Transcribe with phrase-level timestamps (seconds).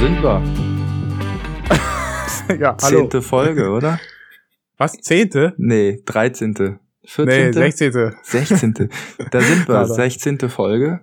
[0.00, 0.42] sind wir.
[2.58, 3.00] ja, hallo.
[3.00, 4.00] Zehnte Folge, oder?
[4.78, 4.92] Was?
[4.92, 5.52] Zehnte?
[5.58, 6.78] Nee, dreizehnte.
[7.02, 7.58] Nee, Vierzehnte?
[7.58, 8.16] sechzehnte.
[8.22, 8.88] Sechzehnte.
[9.30, 9.84] Da sind wir.
[9.94, 11.00] Sechzehnte Folge.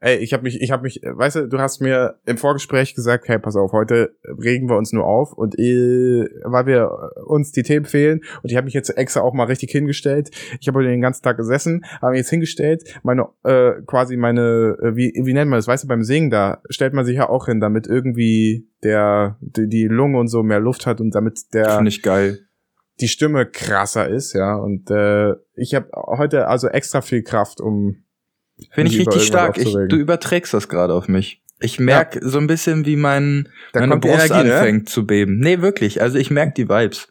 [0.00, 2.94] Ey, ich habe mich, ich habe mich, äh, weißt du, du hast mir im Vorgespräch
[2.94, 6.90] gesagt, hey, pass auf, heute regen wir uns nur auf und äh, weil wir
[7.26, 10.30] uns die Themen fehlen und ich habe mich jetzt extra auch mal richtig hingestellt.
[10.60, 14.76] Ich habe heute den ganzen Tag gesessen, habe mich jetzt hingestellt, meine äh, quasi meine,
[14.80, 17.28] äh, wie wie nennt man das, weißt du, beim Singen da stellt man sich ja
[17.28, 21.40] auch hin, damit irgendwie der die, die Lunge und so mehr Luft hat und damit
[21.54, 22.38] der Finde ich geil.
[23.00, 24.54] die Stimme krasser ist, ja.
[24.54, 28.04] Und äh, ich habe heute also extra viel Kraft, um
[28.70, 29.58] Finde ich richtig stark.
[29.58, 31.42] Ich, du überträgst das gerade auf mich.
[31.60, 34.54] Ich merk so ein bisschen, wie mein, Da meine Brust Energie, ne?
[34.54, 35.38] anfängt zu beben.
[35.40, 36.00] Nee, wirklich.
[36.00, 37.08] Also ich merk die Vibes.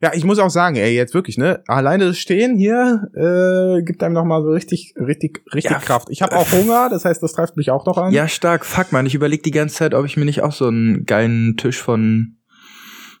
[0.00, 1.62] Ja, ich muss auch sagen, ey, jetzt wirklich, ne?
[1.66, 6.08] Alleine das Stehen hier äh, gibt einem noch mal so richtig, richtig, richtig Ja, Kraft.
[6.10, 8.12] Ich habe auch Hunger, das heißt, das treibt mich auch noch an.
[8.12, 8.66] Ja, stark.
[8.66, 9.06] Fuck, man.
[9.06, 12.36] Ich überlege die ganze Zeit, ob ich mir nicht auch so einen geilen Tisch von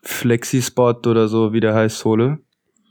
[0.02, 2.38] Flexispot oder so, wie der heißt, hole.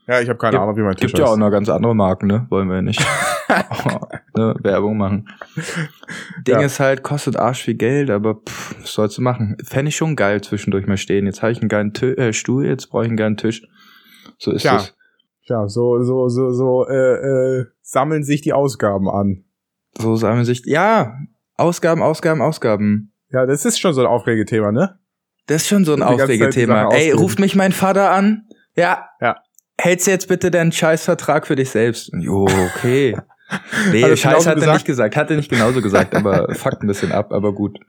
[0.07, 1.39] ja ich habe keine Ahnung, wie mein Tisch Gibt ja auch ist.
[1.39, 2.47] noch ganz andere Marken, ne?
[2.49, 3.05] Wollen wir ja nicht.
[4.37, 4.55] ne?
[4.61, 5.29] Werbung machen.
[6.47, 6.65] Ding Ja.
[6.65, 9.57] ist halt, kostet arsch viel Geld, aber pff, was sollst du machen?
[9.63, 11.25] Fände ich schon geil zwischendurch mal stehen.
[11.25, 13.67] Jetzt habe ich einen geilen Tö äh, Stuhl, jetzt brauche ich einen geilen Tisch.
[14.37, 14.77] So ist Tja.
[14.77, 14.95] es.
[15.43, 19.43] Ja, so, so, so, so äh, äh, sammeln sich die Ausgaben an.
[19.97, 21.17] So wir sich, ja,
[21.55, 23.13] Ausgaben, Ausgaben, Ausgaben.
[23.31, 24.99] Ja, das ist schon so ein Aufregethema, ne?
[25.47, 26.89] Das ist schon so ein Aufregethema.
[26.91, 28.47] Ey, ruft mich mein Vater an?
[28.75, 29.09] Ja.
[29.21, 29.37] Ja.
[29.77, 32.11] Hältst du jetzt bitte deinen Scheißvertrag für dich selbst?
[32.17, 33.15] Jo, okay.
[33.91, 35.15] Nee, es Scheiß hat er nicht gesagt.
[35.15, 37.79] Hat er nicht genauso gesagt, aber fuckt ein bisschen ab, aber gut.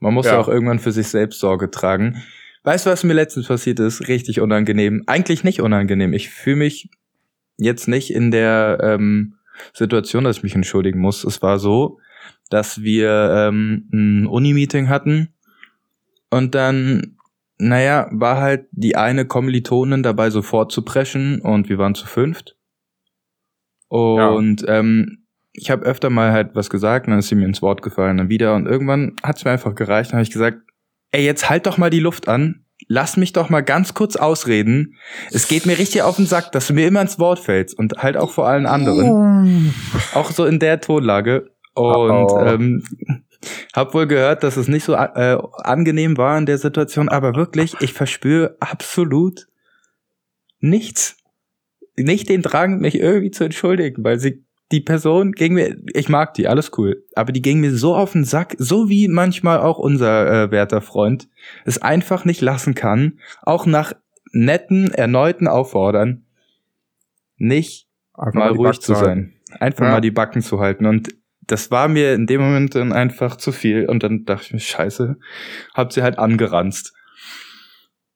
[0.00, 0.32] Man muss ja.
[0.32, 0.40] Ja.
[0.40, 2.22] auch irgendwann für sich selbst Sorge tragen.
[2.64, 4.08] Weißt du, was mir letztens passiert ist?
[4.08, 5.04] Richtig unangenehm.
[5.06, 6.12] Eigentlich nicht unangenehm.
[6.12, 6.90] Ich fühle mich
[7.58, 9.36] jetzt nicht in der ähm,
[9.72, 11.24] Situation, dass ich mich entschuldigen muss.
[11.24, 12.00] Es war so,
[12.50, 15.28] dass wir ähm, ein Uni-Meeting hatten
[16.30, 17.16] und dann,
[17.58, 22.56] naja, war halt die eine Kommilitonin dabei, sofort zu preschen und wir waren zu fünft.
[23.88, 27.62] Und ähm, ich habe öfter mal halt was gesagt, und dann ist sie mir ins
[27.62, 30.58] Wort gefallen, dann wieder und irgendwann hat es mir einfach gereicht, dann habe ich gesagt,
[31.12, 34.96] ey, jetzt halt doch mal die Luft an, lass mich doch mal ganz kurz ausreden.
[35.32, 37.94] Es geht mir richtig auf den Sack, dass du mir immer ins Wort fällst und
[37.98, 39.72] halt auch vor allen anderen.
[40.12, 41.50] Auch so in der Tonlage.
[41.74, 42.40] Und Oh.
[42.44, 42.82] ähm,
[43.74, 47.74] hab wohl gehört, dass es nicht so äh, angenehm war in der Situation, aber wirklich,
[47.80, 49.46] ich verspüre absolut
[50.60, 51.16] nichts.
[51.96, 56.34] Nicht den Drang, mich irgendwie zu entschuldigen, weil sie die Person ging mir, ich mag
[56.34, 59.78] die, alles cool, aber die ging mir so auf den Sack, so wie manchmal auch
[59.78, 61.28] unser äh, werter Freund
[61.64, 63.92] es einfach nicht lassen kann, auch nach
[64.32, 66.24] netten, erneuten Auffordern,
[67.36, 69.32] nicht Einfach mal ruhig zu halten.
[69.50, 69.60] sein.
[69.60, 69.92] Einfach Ja.
[69.92, 70.86] mal die Backen zu halten.
[70.86, 71.10] Und
[71.42, 73.86] das war mir in dem Moment dann einfach zu viel.
[73.88, 75.16] Und dann dachte ich mir, scheiße,
[75.74, 76.92] hab sie halt angeranzt.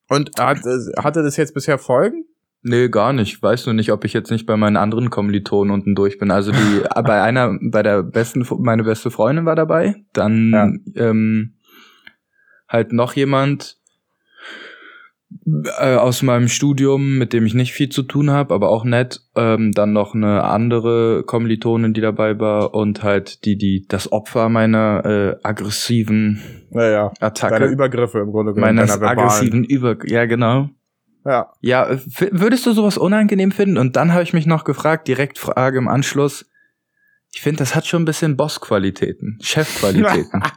[0.09, 2.25] Und hat, äh, hatte das jetzt bisher Folgen?
[2.62, 3.43] Nee, gar nicht.
[3.43, 6.31] Weiß nur nicht, ob ich jetzt nicht bei meinen anderen Kommilitonen unten durch bin.
[6.31, 9.97] Also die, bei einer, bei der besten, meine beste Freundin war dabei.
[10.12, 11.54] Dann ähm,
[12.69, 13.81] halt noch jemand
[15.78, 19.20] äh, aus meinem Studium, mit dem ich nicht viel zu tun habe, aber auch nett.
[19.37, 24.49] Ähm, dann noch eine andere Kommilitonin, die dabei war und halt die, die das Opfer
[24.49, 28.76] meiner äh, aggressiven Naja, deine Attacke, Übergriffe im Grunde genommen.
[28.76, 30.69] meines aggressiven Über, ja genau.
[31.25, 31.53] Ja.
[31.60, 31.88] Ja,
[32.31, 33.78] würdest du sowas unangenehm finden?
[33.78, 36.47] Und dann habe ich mich noch gefragt, direkt Frage im Anschluss.
[37.32, 40.42] Ich finde, das hat schon ein bisschen Bossqualitäten, Chefqualitäten.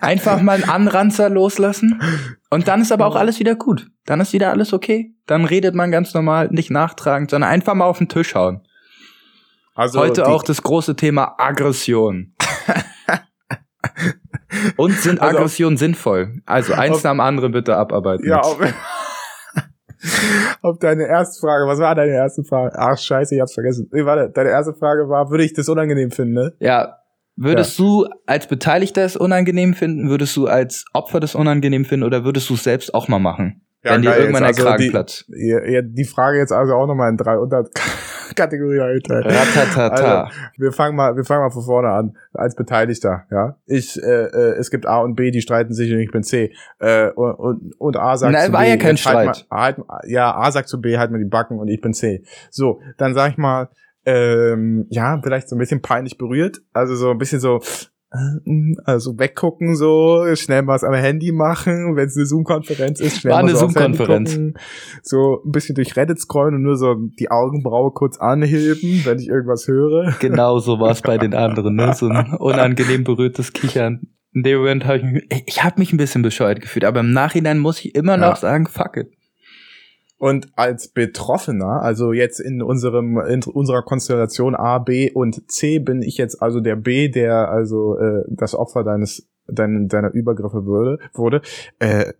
[0.00, 2.02] Einfach mal einen Anranzer loslassen
[2.50, 3.86] und dann ist aber auch alles wieder gut.
[4.04, 5.14] Dann ist wieder alles okay.
[5.26, 8.66] Dann redet man ganz normal, nicht nachtragend, sondern einfach mal auf den Tisch hauen.
[9.74, 12.34] Also Heute auch das große Thema Aggression.
[14.76, 16.42] und sind Also- Aggressionen sinnvoll?
[16.44, 18.28] Also eins nach dem anderen bitte abarbeiten.
[18.28, 18.58] Ja, auf,
[20.62, 21.66] auf deine erste Frage.
[21.66, 22.72] Was war deine erste Frage?
[22.76, 23.88] Ach, scheiße, ich hab's vergessen.
[23.92, 26.52] Nee, warte, deine erste Frage war, würde ich das unangenehm finden, ne?
[26.60, 26.98] Ja.
[27.40, 30.10] Würdest du als Beteiligter es unangenehm finden?
[30.10, 32.04] Würdest du als Opfer das unangenehm finden?
[32.04, 33.62] Oder würdest du es selbst auch mal machen?
[33.88, 35.24] Ja, wenn dir geil, irgendwann also die- platzt.
[35.28, 39.00] Ja, ja, die Frage jetzt also auch nochmal in drei Unterkategorien.
[39.08, 40.22] Ratatata.
[40.24, 42.16] Also, wir fangen mal, wir fangen mal von vorne an.
[42.34, 43.56] Als Beteiligter, ja.
[43.66, 46.52] Ich, äh, äh, es gibt A und B, die streiten sich und ich bin C.
[46.78, 49.46] Äh, und, und, und A sagt Nein, zu war B, ja kein jetzt halt Streit.
[49.50, 49.76] Mal, halt,
[50.06, 52.22] ja, A sagt zu B, halt mir die Backen und ich bin C.
[52.50, 53.68] So, dann sag ich mal,
[54.04, 56.62] ähm, ja, vielleicht so ein bisschen peinlich berührt.
[56.72, 57.60] Also so ein bisschen so,
[58.84, 63.40] also weggucken so, schnell was am Handy machen, wenn es eine Zoom-Konferenz ist, schnell War
[63.40, 64.38] eine so Zoom-Konferenz.
[65.02, 69.28] so ein bisschen durch Reddit scrollen und nur so die Augenbraue kurz anheben, wenn ich
[69.28, 70.14] irgendwas höre.
[70.20, 71.94] Genau so war es bei den anderen, ne?
[71.94, 74.08] So ein unangenehm berührtes Kichern.
[74.32, 77.12] in dem Moment habe ich mich, ich habe mich ein bisschen bescheuert gefühlt, aber im
[77.12, 79.17] Nachhinein muss ich immer noch sagen, fuck it.
[80.18, 86.02] Und als Betroffener, also jetzt in unserem in unserer Konstellation A, B und C bin
[86.02, 90.98] ich jetzt also der B, der also äh, das Opfer deines dein, deiner Übergriffe würde,
[91.14, 91.42] wurde.
[91.78, 92.12] Äh,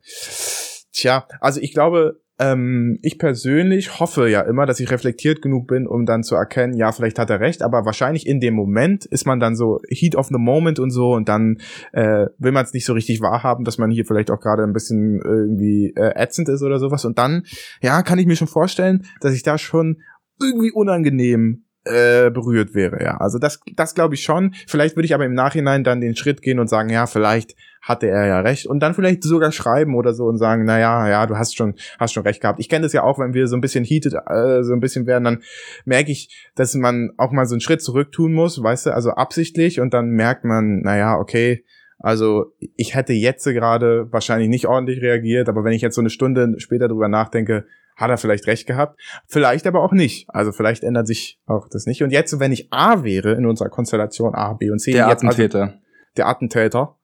[0.93, 5.87] tja, also ich glaube, ähm, ich persönlich hoffe ja immer, dass ich reflektiert genug bin,
[5.87, 9.27] um dann zu erkennen, ja, vielleicht hat er recht, aber wahrscheinlich in dem Moment ist
[9.27, 11.59] man dann so Heat of the Moment und so und dann
[11.93, 14.73] äh, will man es nicht so richtig wahrhaben, dass man hier vielleicht auch gerade ein
[14.73, 17.05] bisschen irgendwie äh, ätzend ist oder sowas.
[17.05, 17.43] Und dann,
[17.83, 19.99] ja, kann ich mir schon vorstellen, dass ich da schon
[20.41, 23.17] irgendwie unangenehm äh, berührt wäre, ja.
[23.19, 24.55] Also das, das glaube ich schon.
[24.67, 28.09] Vielleicht würde ich aber im Nachhinein dann den Schritt gehen und sagen, ja, vielleicht hatte
[28.09, 31.27] er ja recht und dann vielleicht sogar schreiben oder so und sagen, na ja, ja,
[31.27, 32.61] du hast schon, hast schon recht gehabt.
[32.61, 35.07] Ich kenne das ja auch, wenn wir so ein bisschen heated, äh, so ein bisschen
[35.07, 35.43] werden, dann
[35.85, 39.11] merke ich, dass man auch mal so einen Schritt zurück tun muss, weißt du, also
[39.11, 41.65] absichtlich und dann merkt man, na ja, okay,
[41.99, 46.11] also ich hätte jetzt gerade wahrscheinlich nicht ordentlich reagiert, aber wenn ich jetzt so eine
[46.11, 47.65] Stunde später drüber nachdenke,
[47.99, 50.31] hat er vielleicht recht gehabt, vielleicht aber auch nicht.
[50.31, 52.03] Also vielleicht ändert sich auch das nicht.
[52.03, 55.25] Und jetzt, wenn ich A wäre in unserer Konstellation A, B und C, der jetzt
[55.25, 55.75] Attentäter, also,
[56.17, 56.97] der Attentäter,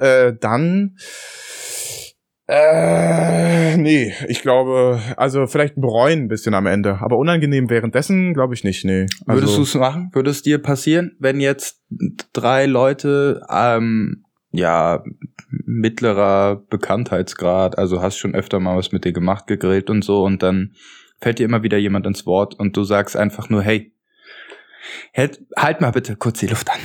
[0.00, 0.96] äh, dann
[2.48, 8.54] äh, nee, ich glaube, also vielleicht bereuen ein bisschen am Ende, aber unangenehm währenddessen glaube
[8.54, 9.06] ich nicht, nee.
[9.26, 10.10] Also, Würdest du es machen?
[10.12, 11.82] Würde es dir passieren, wenn jetzt
[12.32, 15.02] drei Leute ähm, ja
[15.48, 20.42] mittlerer Bekanntheitsgrad, also hast schon öfter mal was mit dir gemacht, gegrillt und so und
[20.42, 20.74] dann
[21.20, 23.92] fällt dir immer wieder jemand ins Wort und du sagst einfach nur, hey,
[25.16, 26.78] halt, halt mal bitte kurz die Luft an.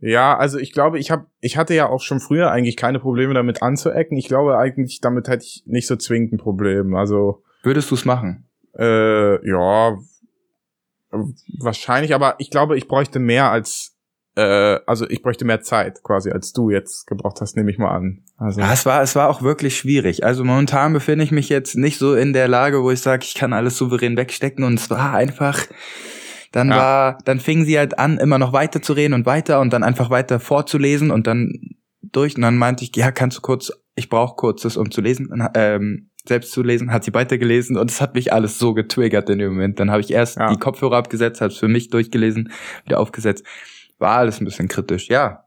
[0.00, 3.34] Ja, also ich glaube, ich habe, ich hatte ja auch schon früher eigentlich keine Probleme
[3.34, 4.16] damit anzuecken.
[4.16, 6.94] Ich glaube eigentlich, damit hätte ich nicht so zwingend ein Problem.
[6.94, 8.48] Also würdest du es machen?
[8.78, 9.98] Äh, ja,
[11.58, 12.14] wahrscheinlich.
[12.14, 13.97] Aber ich glaube, ich bräuchte mehr als,
[14.38, 17.90] äh, also ich bräuchte mehr Zeit quasi als du jetzt gebraucht hast, nehme ich mal
[17.90, 18.22] an.
[18.36, 20.24] Also ja, es war, es war auch wirklich schwierig.
[20.24, 23.34] Also momentan befinde ich mich jetzt nicht so in der Lage, wo ich sage, ich
[23.34, 24.64] kann alles souverän wegstecken.
[24.64, 25.66] Und es war einfach
[26.52, 26.76] dann ja.
[26.76, 29.82] war, dann fingen sie halt an, immer noch weiter zu reden und weiter und dann
[29.82, 31.52] einfach weiter vorzulesen und dann
[32.00, 32.36] durch.
[32.36, 36.10] Und dann meinte ich, ja, kannst du kurz, ich brauche kurzes, um zu lesen, ähm,
[36.26, 39.52] selbst zu lesen, hat sie weitergelesen und es hat mich alles so getriggert in dem
[39.52, 39.80] Moment.
[39.80, 40.48] Dann habe ich erst ja.
[40.50, 42.50] die Kopfhörer abgesetzt, habe es für mich durchgelesen,
[42.84, 43.44] wieder aufgesetzt.
[43.98, 45.44] War alles ein bisschen kritisch, ja.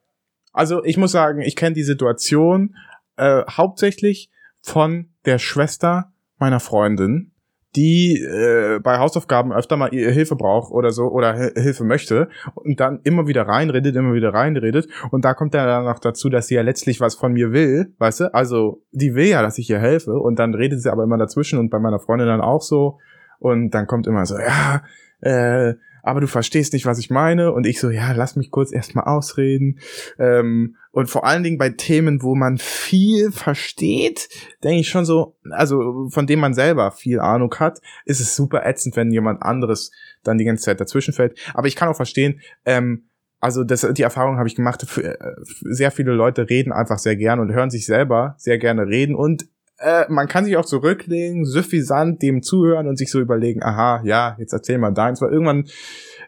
[0.54, 2.76] Also ich muss sagen, ich kenne die Situation
[3.18, 4.30] äh, hauptsächlich
[4.62, 7.32] von der Schwester meiner Freundin,
[7.76, 13.00] die äh, bei Hausaufgaben öfter mal Hilfe braucht oder so oder Hilfe möchte und dann
[13.04, 16.64] immer wieder reinredet, immer wieder reinredet und da kommt dann noch dazu, dass sie ja
[16.64, 18.34] letztlich was von mir will, weißt du?
[18.34, 21.60] Also die will ja, dass ich ihr helfe und dann redet sie aber immer dazwischen
[21.60, 23.00] und bei meiner Freundin dann auch so
[23.40, 24.84] und dann kommt immer so, ja,
[25.22, 27.52] äh, aber du verstehst nicht, was ich meine.
[27.52, 29.80] Und ich so, ja, lass mich kurz erstmal ausreden.
[30.20, 34.30] Ähm, und vor allen Dingen bei Themen, wo man viel versteht,
[34.64, 38.66] denke ich schon so, also von dem man selber viel Ahnung hat, ist es super
[38.66, 39.92] ätzend, wenn jemand anderes
[40.24, 41.38] dann die ganze Zeit dazwischen fällt.
[41.54, 43.06] Aber ich kann auch verstehen, ähm,
[43.40, 45.16] also das, die Erfahrung habe ich gemacht, äh,
[45.62, 49.48] sehr viele Leute reden einfach sehr gern und hören sich selber sehr gerne reden und
[49.82, 54.36] äh, man kann sich auch zurücklegen, suffisant dem zuhören und sich so überlegen, aha, ja,
[54.40, 55.66] jetzt erzähl mal deins, weil irgendwann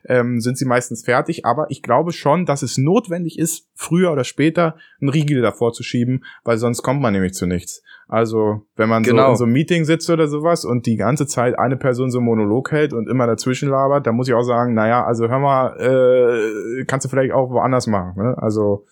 [0.05, 4.23] ähm, sind sie meistens fertig, aber ich glaube schon, dass es notwendig ist, früher oder
[4.23, 7.83] später einen Riegel davor zu schieben, weil sonst kommt man nämlich zu nichts.
[8.07, 9.27] Also, wenn man genau.
[9.27, 12.17] so in so einem Meeting sitzt oder sowas und die ganze Zeit eine Person so
[12.17, 15.39] einen Monolog hält und immer dazwischen labert, dann muss ich auch sagen, naja, also hör
[15.39, 18.21] mal, äh, kannst du vielleicht auch woanders machen.
[18.21, 18.35] Ne?
[18.37, 18.85] Also,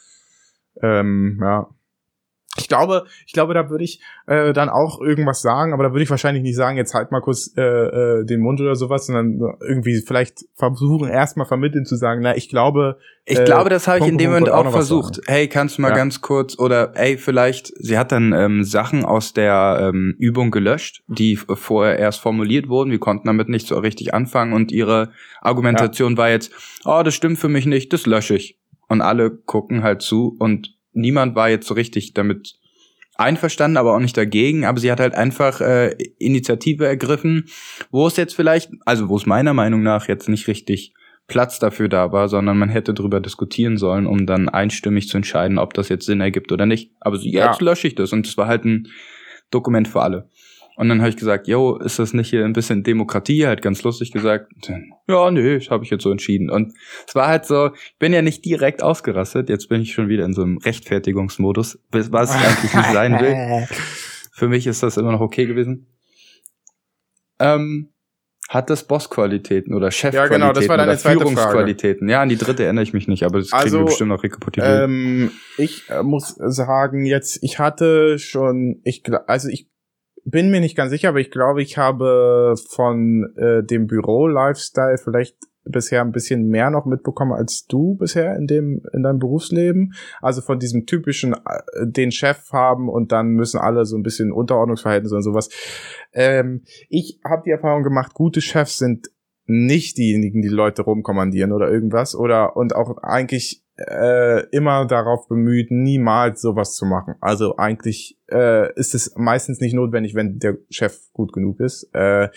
[0.81, 1.67] ähm, ja
[2.57, 6.03] ich glaube, ich glaube, da würde ich äh, dann auch irgendwas sagen, aber da würde
[6.03, 9.39] ich wahrscheinlich nicht sagen, jetzt halt mal kurz äh, äh, den Mund oder sowas, sondern
[9.61, 12.97] irgendwie vielleicht versuchen, erstmal vermitteln zu sagen, na, ich glaube.
[13.23, 15.21] Ich äh, glaube, das habe ich in dem Moment auch, auch versucht.
[15.27, 15.95] Hey, kannst du mal ja.
[15.95, 21.03] ganz kurz oder ey, vielleicht, sie hat dann ähm, Sachen aus der ähm, Übung gelöscht,
[21.07, 22.91] die vorher erst formuliert wurden.
[22.91, 26.17] Wir konnten damit nicht so richtig anfangen und ihre Argumentation ja.
[26.17, 26.51] war jetzt,
[26.83, 28.59] oh, das stimmt für mich nicht, das lösche ich.
[28.89, 32.55] Und alle gucken halt zu und niemand war jetzt so richtig damit
[33.15, 34.65] einverstanden, aber auch nicht dagegen.
[34.65, 37.45] Aber sie hat halt einfach äh, Initiative ergriffen,
[37.91, 40.93] wo es jetzt vielleicht, also wo es meiner Meinung nach jetzt nicht richtig
[41.27, 45.59] Platz dafür da war, sondern man hätte drüber diskutieren sollen, um dann einstimmig zu entscheiden,
[45.59, 46.91] ob das jetzt Sinn ergibt oder nicht.
[46.99, 47.65] Aber so, jetzt ja.
[47.65, 48.89] lösche ich das und es war halt ein
[49.49, 50.29] Dokument für alle.
[50.81, 53.45] Und dann habe ich gesagt, yo, ist das nicht hier ein bisschen Demokratie?
[53.45, 54.51] Halt ganz lustig gesagt.
[55.07, 56.49] Ja, nee, das habe ich jetzt so entschieden.
[56.49, 56.73] Und
[57.07, 59.47] es war halt so, ich bin ja nicht direkt ausgerastet.
[59.47, 63.67] Jetzt bin ich schon wieder in so einem Rechtfertigungsmodus, was ich eigentlich nicht sein will.
[64.33, 65.85] Für mich ist das immer noch okay gewesen.
[67.37, 67.89] Ähm,
[68.49, 72.09] hat das Bossqualitäten oder Chefqualitäten Ja, genau, das war deine oder Führungsqualitäten?
[72.09, 74.23] Ja, an die dritte erinnere ich mich nicht, aber das kriegen Also, wir bestimmt noch
[74.23, 74.83] rekapituliert.
[74.83, 79.70] Ähm, ich äh, muss sagen, jetzt, ich hatte schon, ich, also ich
[80.25, 85.37] bin mir nicht ganz sicher, aber ich glaube, ich habe von äh, dem Büro-Lifestyle vielleicht
[85.63, 89.93] bisher ein bisschen mehr noch mitbekommen als du bisher in dem in deinem Berufsleben.
[90.21, 91.37] Also von diesem typischen äh,
[91.83, 95.49] den Chef haben und dann müssen alle so ein bisschen Unterordnungsverhältnisse und sowas.
[96.13, 99.09] Ähm, ich habe die Erfahrung gemacht, gute Chefs sind
[99.45, 105.71] nicht diejenigen, die Leute rumkommandieren oder irgendwas oder und auch eigentlich äh, immer darauf bemüht,
[105.71, 107.15] niemals sowas zu machen.
[107.21, 111.89] Also eigentlich äh, ist es meistens nicht notwendig, wenn der Chef gut genug ist.
[111.93, 112.29] Äh,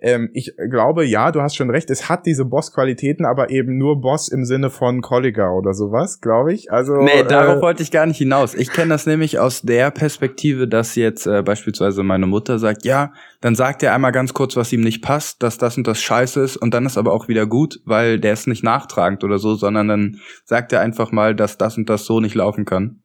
[0.00, 4.00] ähm, ich glaube, ja, du hast schon recht, es hat diese Boss-Qualitäten, aber eben nur
[4.00, 6.70] Boss im Sinne von Kollega oder sowas, glaube ich.
[6.70, 8.54] Also Nee, darauf äh, wollte ich gar nicht hinaus.
[8.54, 13.12] Ich kenne das nämlich aus der Perspektive, dass jetzt äh, beispielsweise meine Mutter sagt, ja,
[13.40, 16.40] dann sagt er einmal ganz kurz, was ihm nicht passt, dass das und das scheiße
[16.42, 19.54] ist und dann ist aber auch wieder gut, weil der ist nicht nachtragend oder so,
[19.54, 23.02] sondern dann sagt er einfach mal, dass das und das so nicht laufen kann.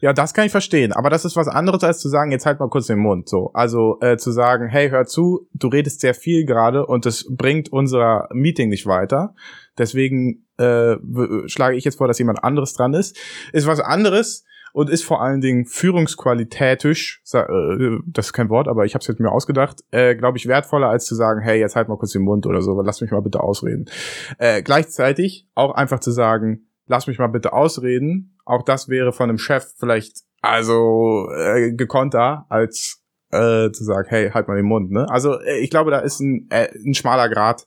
[0.00, 2.60] Ja, das kann ich verstehen, aber das ist was anderes als zu sagen, jetzt halt
[2.60, 3.28] mal kurz den Mund.
[3.28, 7.26] So, also äh, zu sagen, hey, hör zu, du redest sehr viel gerade und das
[7.28, 9.34] bringt unser Meeting nicht weiter.
[9.78, 10.96] Deswegen äh,
[11.46, 13.18] schlage ich jetzt vor, dass jemand anderes dran ist.
[13.52, 14.44] Ist was anderes
[14.76, 17.42] und ist vor allen Dingen führungsqualitätisch, äh,
[18.06, 20.90] das ist kein Wort, aber ich habe es jetzt mir ausgedacht, äh, glaube ich, wertvoller
[20.90, 23.22] als zu sagen, hey, jetzt halt mal kurz den Mund oder so, lass mich mal
[23.22, 23.86] bitte ausreden.
[24.36, 28.35] Äh, gleichzeitig auch einfach zu sagen, lass mich mal bitte ausreden.
[28.46, 34.30] Auch das wäre von einem Chef vielleicht also äh, gekonnter als äh, zu sagen, hey,
[34.30, 34.90] halt mal den Mund.
[34.90, 35.08] Ne?
[35.10, 37.66] Also äh, ich glaube, da ist ein, äh, ein schmaler Grad,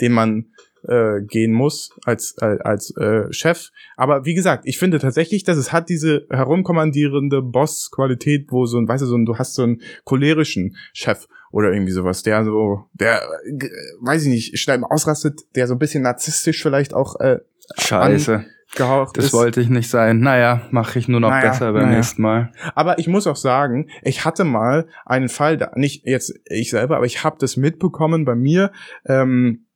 [0.00, 0.46] den man
[0.88, 3.70] äh, gehen muss als äh, als äh, Chef.
[3.96, 8.88] Aber wie gesagt, ich finde tatsächlich, dass es hat diese herumkommandierende Boss-Qualität, wo so ein,
[8.88, 12.84] weißt du, so ein, du hast so einen cholerischen Chef oder irgendwie sowas, der so,
[12.92, 13.68] der, äh,
[14.00, 17.40] weiß ich nicht, schnell ausrastet, der so ein bisschen narzisstisch vielleicht auch äh,
[17.78, 18.44] Scheiße,
[18.74, 19.32] gehaucht das ist.
[19.32, 20.20] wollte ich nicht sein.
[20.20, 21.96] Naja, mache ich nur noch Naja, besser beim naja.
[21.96, 22.52] nächsten Mal.
[22.74, 26.96] Aber ich muss auch sagen, ich hatte mal einen Fall, da, nicht jetzt ich selber,
[26.96, 28.72] aber ich habe das mitbekommen bei mir.
[29.06, 29.66] Ähm,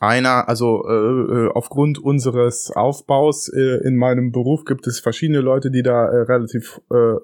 [0.00, 5.70] einer, also äh, äh, aufgrund unseres Aufbaus äh, in meinem Beruf gibt es verschiedene Leute,
[5.70, 7.16] die da äh, relativ äh,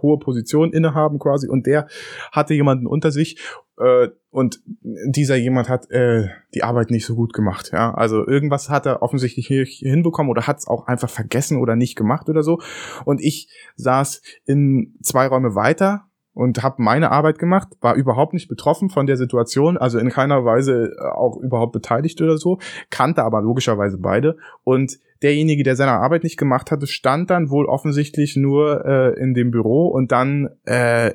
[0.00, 1.88] hohe Positionen innehaben quasi und der
[2.30, 3.38] hatte jemanden unter sich
[3.78, 7.70] äh, und dieser jemand hat äh, die Arbeit nicht so gut gemacht.
[7.72, 11.76] Ja, also irgendwas hat er offensichtlich nicht hinbekommen oder hat es auch einfach vergessen oder
[11.76, 12.60] nicht gemacht oder so.
[13.04, 18.48] Und ich saß in zwei Räume weiter und habe meine Arbeit gemacht, war überhaupt nicht
[18.48, 22.58] betroffen von der Situation, also in keiner Weise äh, auch überhaupt beteiligt oder so,
[22.90, 27.66] kannte aber logischerweise beide und derjenige, der seine Arbeit nicht gemacht hatte, stand dann wohl
[27.66, 31.14] offensichtlich nur äh, in dem Büro und dann äh, äh,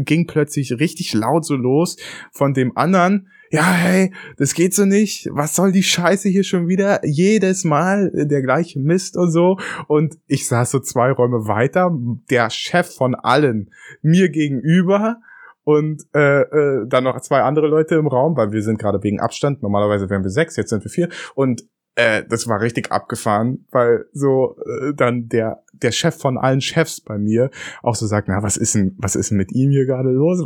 [0.00, 1.96] ging plötzlich richtig laut so los
[2.32, 5.28] von dem anderen, ja, hey, das geht so nicht.
[5.30, 7.00] Was soll die Scheiße hier schon wieder?
[7.04, 9.58] Jedes Mal der gleiche Mist und so.
[9.86, 11.96] Und ich saß so zwei Räume weiter,
[12.30, 13.70] der Chef von allen
[14.02, 15.18] mir gegenüber
[15.64, 19.20] und äh, äh, dann noch zwei andere Leute im Raum, weil wir sind gerade wegen
[19.20, 19.62] Abstand.
[19.62, 21.08] Normalerweise wären wir sechs, jetzt sind wir vier.
[21.34, 21.64] Und
[21.96, 27.00] äh, das war richtig abgefahren, weil so äh, dann der der Chef von allen Chefs
[27.00, 27.50] bei mir
[27.82, 30.40] auch so sagt, na was ist denn was ist denn mit ihm hier gerade los?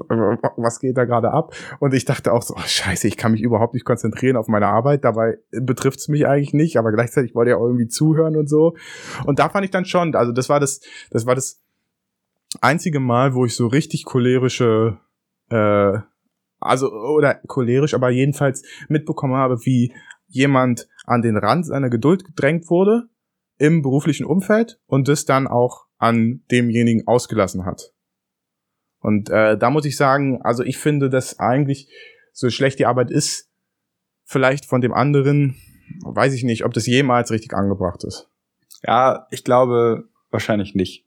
[0.57, 1.52] Was geht da gerade ab?
[1.80, 4.69] Und ich dachte auch so, oh, scheiße, ich kann mich überhaupt nicht konzentrieren auf meine
[4.69, 5.04] Arbeit.
[5.04, 8.76] Dabei betrifft es mich eigentlich nicht, aber gleichzeitig wollte ich auch irgendwie zuhören und so.
[9.25, 10.80] Und da fand ich dann schon, also das war das,
[11.11, 11.61] das war das
[12.61, 14.99] einzige Mal, wo ich so richtig cholerische,
[15.50, 15.99] äh,
[16.61, 19.92] also oder cholerisch, aber jedenfalls mitbekommen habe, wie
[20.30, 23.09] jemand an den Rand seiner Geduld gedrängt wurde
[23.59, 27.93] im beruflichen Umfeld und das dann auch an demjenigen ausgelassen hat.
[29.00, 31.88] Und äh, da muss ich sagen, also ich finde, dass eigentlich
[32.33, 33.50] so schlecht die Arbeit ist,
[34.25, 35.57] vielleicht von dem anderen,
[36.05, 38.31] weiß ich nicht, ob das jemals richtig angebracht ist.
[38.85, 41.07] Ja, ich glaube wahrscheinlich nicht.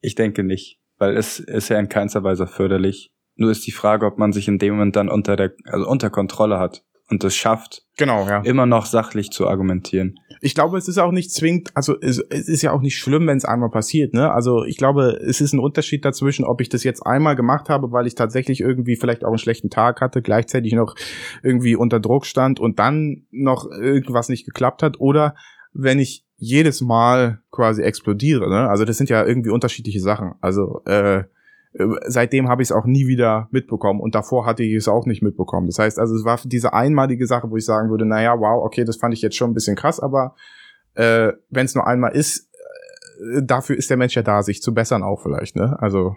[0.00, 3.12] Ich denke nicht, weil es ist ja in keinster Weise förderlich.
[3.36, 6.10] Nur ist die Frage, ob man sich in dem Moment dann unter der, also unter
[6.10, 8.40] Kontrolle hat und es schafft, Genau, ja.
[8.42, 10.18] immer noch sachlich zu argumentieren.
[10.40, 13.26] Ich glaube, es ist auch nicht zwingend, also es, es ist ja auch nicht schlimm,
[13.26, 14.32] wenn es einmal passiert, ne?
[14.32, 17.92] Also ich glaube, es ist ein Unterschied dazwischen, ob ich das jetzt einmal gemacht habe,
[17.92, 20.96] weil ich tatsächlich irgendwie vielleicht auch einen schlechten Tag hatte, gleichzeitig noch
[21.42, 25.34] irgendwie unter Druck stand und dann noch irgendwas nicht geklappt hat, oder
[25.72, 28.68] wenn ich jedes Mal quasi explodiere, ne?
[28.68, 30.34] Also das sind ja irgendwie unterschiedliche Sachen.
[30.40, 31.24] Also äh,
[32.06, 35.22] seitdem habe ich es auch nie wieder mitbekommen und davor hatte ich es auch nicht
[35.22, 35.66] mitbekommen.
[35.66, 38.84] Das heißt, also es war diese einmalige Sache, wo ich sagen würde, naja, wow, okay,
[38.84, 40.36] das fand ich jetzt schon ein bisschen krass, aber
[40.94, 42.48] äh, wenn es nur einmal ist,
[43.34, 45.76] äh, dafür ist der Mensch ja da, sich zu bessern auch vielleicht, ne?
[45.80, 46.14] Also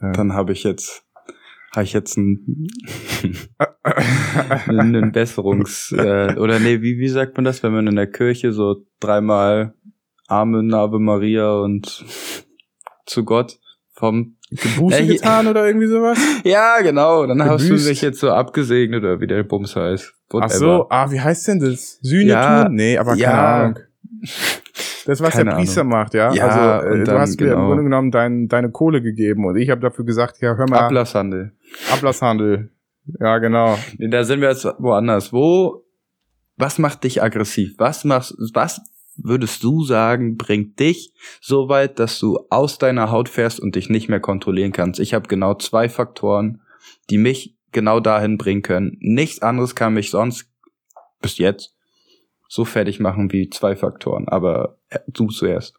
[0.00, 1.04] Dann habe ich jetzt
[1.74, 2.68] habe ich jetzt einen,
[4.68, 8.52] einen Besserungs äh, oder nee, wie wie sagt man das, wenn man in der Kirche
[8.52, 9.74] so dreimal
[10.28, 12.04] Amen, Ave Maria und
[13.06, 13.58] zu Gott
[13.98, 16.18] vom Gebuße Ja, getan oder irgendwie sowas?
[16.44, 17.26] Ja, genau.
[17.26, 17.88] Dann hast du Gebüßt.
[17.88, 20.14] mich jetzt so abgesegnet oder wie der Bums heißt.
[20.34, 21.98] Ach so, ah, wie heißt denn das?
[22.00, 22.74] Sühne Ja, tun?
[22.74, 23.56] Nee, aber keine ja.
[23.56, 23.78] Ahnung.
[25.06, 25.92] Das, was Keine der Priester Ahnung.
[25.92, 26.32] macht, ja?
[26.34, 27.66] Ja, also, äh, und du dann, hast mir im genau.
[27.68, 31.52] Grunde genommen dein, deine Kohle gegeben und ich habe dafür gesagt, ja, hör mal, Ablasshandel.
[31.90, 32.70] Ablasshandel.
[33.18, 33.78] Ja, genau.
[33.98, 35.32] Da sind wir jetzt woanders.
[35.32, 35.82] Wo,
[36.56, 37.74] was macht dich aggressiv?
[37.78, 38.82] Was machst, was
[39.18, 43.90] würdest du sagen, bringt dich so weit, dass du aus deiner Haut fährst und dich
[43.90, 45.00] nicht mehr kontrollieren kannst?
[45.00, 46.62] Ich habe genau zwei Faktoren,
[47.10, 48.96] die mich genau dahin bringen können.
[49.00, 50.50] Nichts anderes kann mich sonst
[51.20, 51.74] bis jetzt
[52.48, 54.26] so fertig machen wie zwei Faktoren.
[54.28, 55.74] Aber äh, du zuerst.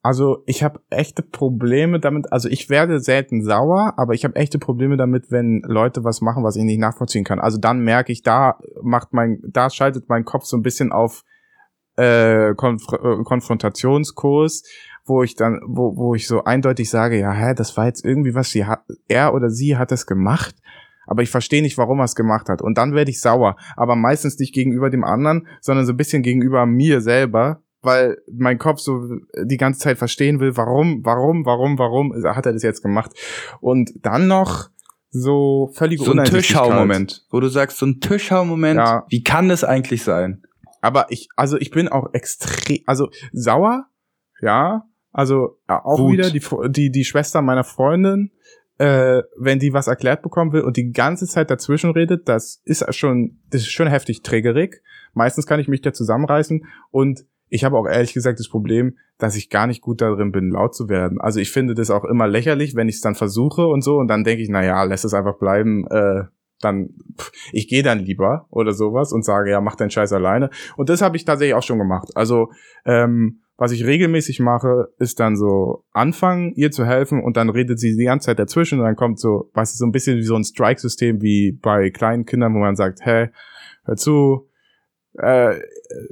[0.00, 4.58] Also ich habe echte Probleme damit, also ich werde selten sauer, aber ich habe echte
[4.58, 7.40] Probleme damit, wenn Leute was machen, was ich nicht nachvollziehen kann.
[7.40, 11.24] Also dann merke ich, da macht mein, da schaltet mein Kopf so ein bisschen auf
[11.98, 14.62] äh, Konf äh, Konfrontationskurs,
[15.04, 18.34] wo ich dann, wo, wo ich so eindeutig sage, ja, hä, das war jetzt irgendwie
[18.34, 20.54] was, sie hat, er oder sie hat es gemacht,
[21.06, 22.60] aber ich verstehe nicht, warum er es gemacht hat.
[22.62, 26.22] Und dann werde ich sauer, aber meistens nicht gegenüber dem anderen, sondern so ein bisschen
[26.22, 29.02] gegenüber mir selber, weil mein Kopf so
[29.42, 33.12] die ganze Zeit verstehen will, warum, warum, warum, warum hat er das jetzt gemacht.
[33.60, 34.68] Und dann noch
[35.10, 36.24] so völlige So ein.
[36.24, 39.04] Tischhau-Moment, wo du sagst, so ein Tischhau-Moment, Ja.
[39.08, 40.42] wie kann das eigentlich sein?
[40.80, 43.86] Aber ich, also ich bin auch extrem, also sauer,
[44.40, 46.12] ja, also äh, auch Wut.
[46.12, 48.30] wieder die, die, die Schwester meiner Freundin,
[48.78, 52.94] äh, wenn die was erklärt bekommen will und die ganze Zeit dazwischen redet, das ist
[52.94, 54.82] schon, das ist schon heftig triggerig.
[55.14, 59.34] Meistens kann ich mich da zusammenreißen und ich habe auch ehrlich gesagt das Problem, dass
[59.34, 61.20] ich gar nicht gut darin bin, laut zu werden.
[61.20, 64.08] Also ich finde das auch immer lächerlich, wenn ich es dann versuche und so und
[64.08, 66.24] dann denke ich, na ja, lass es einfach bleiben, äh,
[66.60, 70.50] dann, pff, ich gehe dann lieber oder sowas und sage, ja, mach deinen Scheiß alleine.
[70.76, 72.08] Und das habe ich tatsächlich auch schon gemacht.
[72.14, 72.50] Also,
[72.84, 77.80] ähm, was ich regelmäßig mache, ist dann so anfangen, ihr zu helfen und dann redet
[77.80, 80.22] sie die ganze Zeit dazwischen und dann kommt so, weißt du, so ein bisschen wie
[80.22, 83.30] so ein Strike-System wie bei kleinen Kindern, wo man sagt, hey,
[83.84, 84.47] hör zu,
[85.18, 85.60] äh,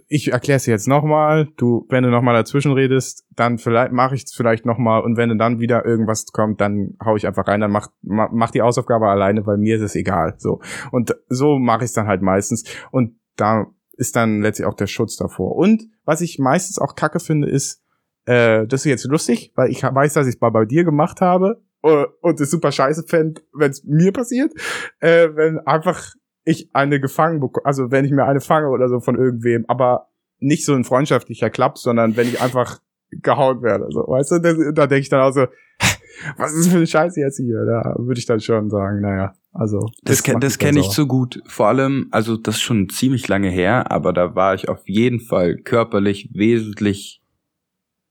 [0.08, 4.24] ich erkläre es jetzt nochmal, du, wenn du nochmal dazwischen redest, dann vielleicht mache ich
[4.24, 7.70] es vielleicht nochmal und wenn dann wieder irgendwas kommt, dann hau ich einfach rein, dann
[7.70, 10.34] mach, mach, die Ausaufgabe alleine, weil mir ist es egal.
[10.38, 10.60] So.
[10.90, 12.64] Und so mache ich es dann halt meistens.
[12.90, 15.56] Und da ist dann letztlich auch der Schutz davor.
[15.56, 17.82] Und was ich meistens auch kacke finde, ist,
[18.24, 21.20] äh, das ist jetzt lustig, weil ich weiß, dass ich es mal bei dir gemacht
[21.20, 24.52] habe äh, und es super scheiße fände, wenn es mir passiert,
[25.00, 26.14] äh, wenn einfach
[26.46, 30.08] ich eine gefangen bekomme, also wenn ich mir eine fange oder so von irgendwem, aber
[30.38, 32.80] nicht so ein freundschaftlicher Klapp, sondern wenn ich einfach
[33.10, 35.46] gehauen werde, so, weißt du, da, da denke ich dann auch so,
[36.38, 37.64] was ist für eine Scheiße jetzt hier?
[37.66, 39.90] Da würde ich dann schon sagen, naja, also.
[40.02, 41.42] Das, das dann kenne ich zu gut.
[41.46, 45.20] Vor allem, also das ist schon ziemlich lange her, aber da war ich auf jeden
[45.20, 47.22] Fall körperlich wesentlich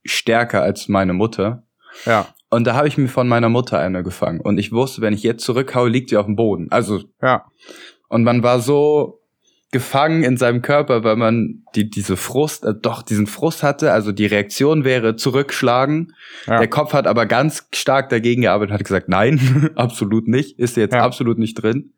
[0.04, 1.64] stärker als meine Mutter.
[2.04, 4.40] Ja, Und da habe ich mir von meiner Mutter eine gefangen.
[4.40, 6.70] Und ich wusste, wenn ich jetzt zurückhaue, liegt sie auf dem Boden.
[6.70, 7.46] Also, ja,
[8.08, 9.20] und man war so
[9.72, 13.92] gefangen in seinem Körper, weil man die, diese Frust, äh, doch diesen Frust hatte.
[13.92, 16.14] Also die Reaktion wäre zurückschlagen.
[16.46, 16.58] ja.
[16.58, 20.94] Der Kopf hat aber ganz stark dagegen gearbeitet, hat gesagt, nein, absolut nicht, ist jetzt
[20.94, 21.02] Ja.
[21.02, 21.92] absolut nicht drin.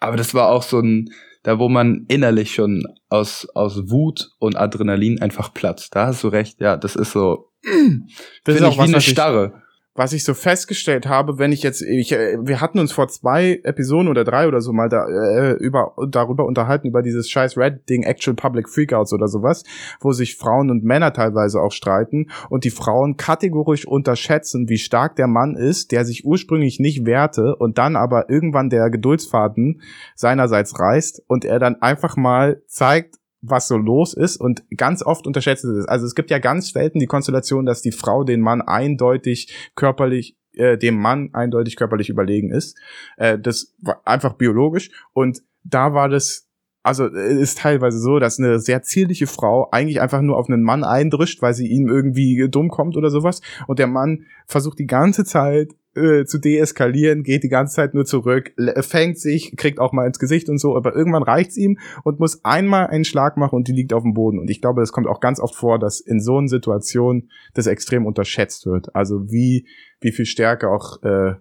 [0.00, 1.10] Aber das war auch so ein,
[1.44, 5.94] da wo man innerlich schon aus, aus Wut und Adrenalin einfach platzt.
[5.94, 8.92] Da hast du recht, ja, das ist so, Das ist finde auch ich was, wie
[8.94, 9.61] eine Starre.
[9.94, 13.60] Was ich so festgestellt habe, wenn ich jetzt, ich, äh, wir hatten uns vor zwei
[13.62, 18.02] Episoden oder drei oder so mal da, äh, über, darüber unterhalten, über dieses scheiß Red-Ding,
[18.02, 19.64] Actual Public Freakouts oder sowas,
[20.00, 25.16] wo sich Frauen und Männer teilweise auch streiten und die Frauen kategorisch unterschätzen, wie stark
[25.16, 29.82] der Mann ist, der sich ursprünglich nicht wehrte und dann aber irgendwann der Geduldsfaden
[30.14, 35.26] seinerseits reißt und er dann einfach mal zeigt, was so los ist und ganz oft
[35.26, 35.86] unterschätzt es.
[35.86, 40.36] Also es gibt ja ganz selten die Konstellation, dass die Frau den Mann eindeutig körperlich
[40.54, 42.78] äh, dem Mann eindeutig körperlich überlegen ist.
[43.16, 46.48] Äh, das war einfach biologisch und da war das
[46.82, 50.62] also äh, ist teilweise so, dass eine sehr zierliche Frau eigentlich einfach nur auf einen
[50.62, 54.86] Mann eindrischt, weil sie ihm irgendwie dumm kommt oder sowas und der Mann versucht die
[54.86, 59.78] ganze Zeit äh, zu deeskalieren, geht die ganze Zeit nur zurück, l- fängt sich, kriegt
[59.78, 63.36] auch mal ins Gesicht und so, aber irgendwann reicht's ihm und muss einmal einen Schlag
[63.36, 64.38] machen und die liegt auf dem Boden.
[64.38, 67.66] Und ich glaube, das kommt auch ganz oft vor, dass in so einer Situation das
[67.66, 68.94] extrem unterschätzt wird.
[68.96, 69.66] Also wie,
[70.00, 71.34] wie viel Stärke auch äh,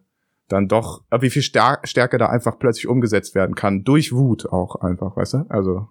[0.52, 3.84] dann doch, äh, wie viel Stärke da einfach plötzlich umgesetzt werden kann.
[3.84, 5.46] Durch Wut auch einfach, weißt du?
[5.50, 5.88] Also.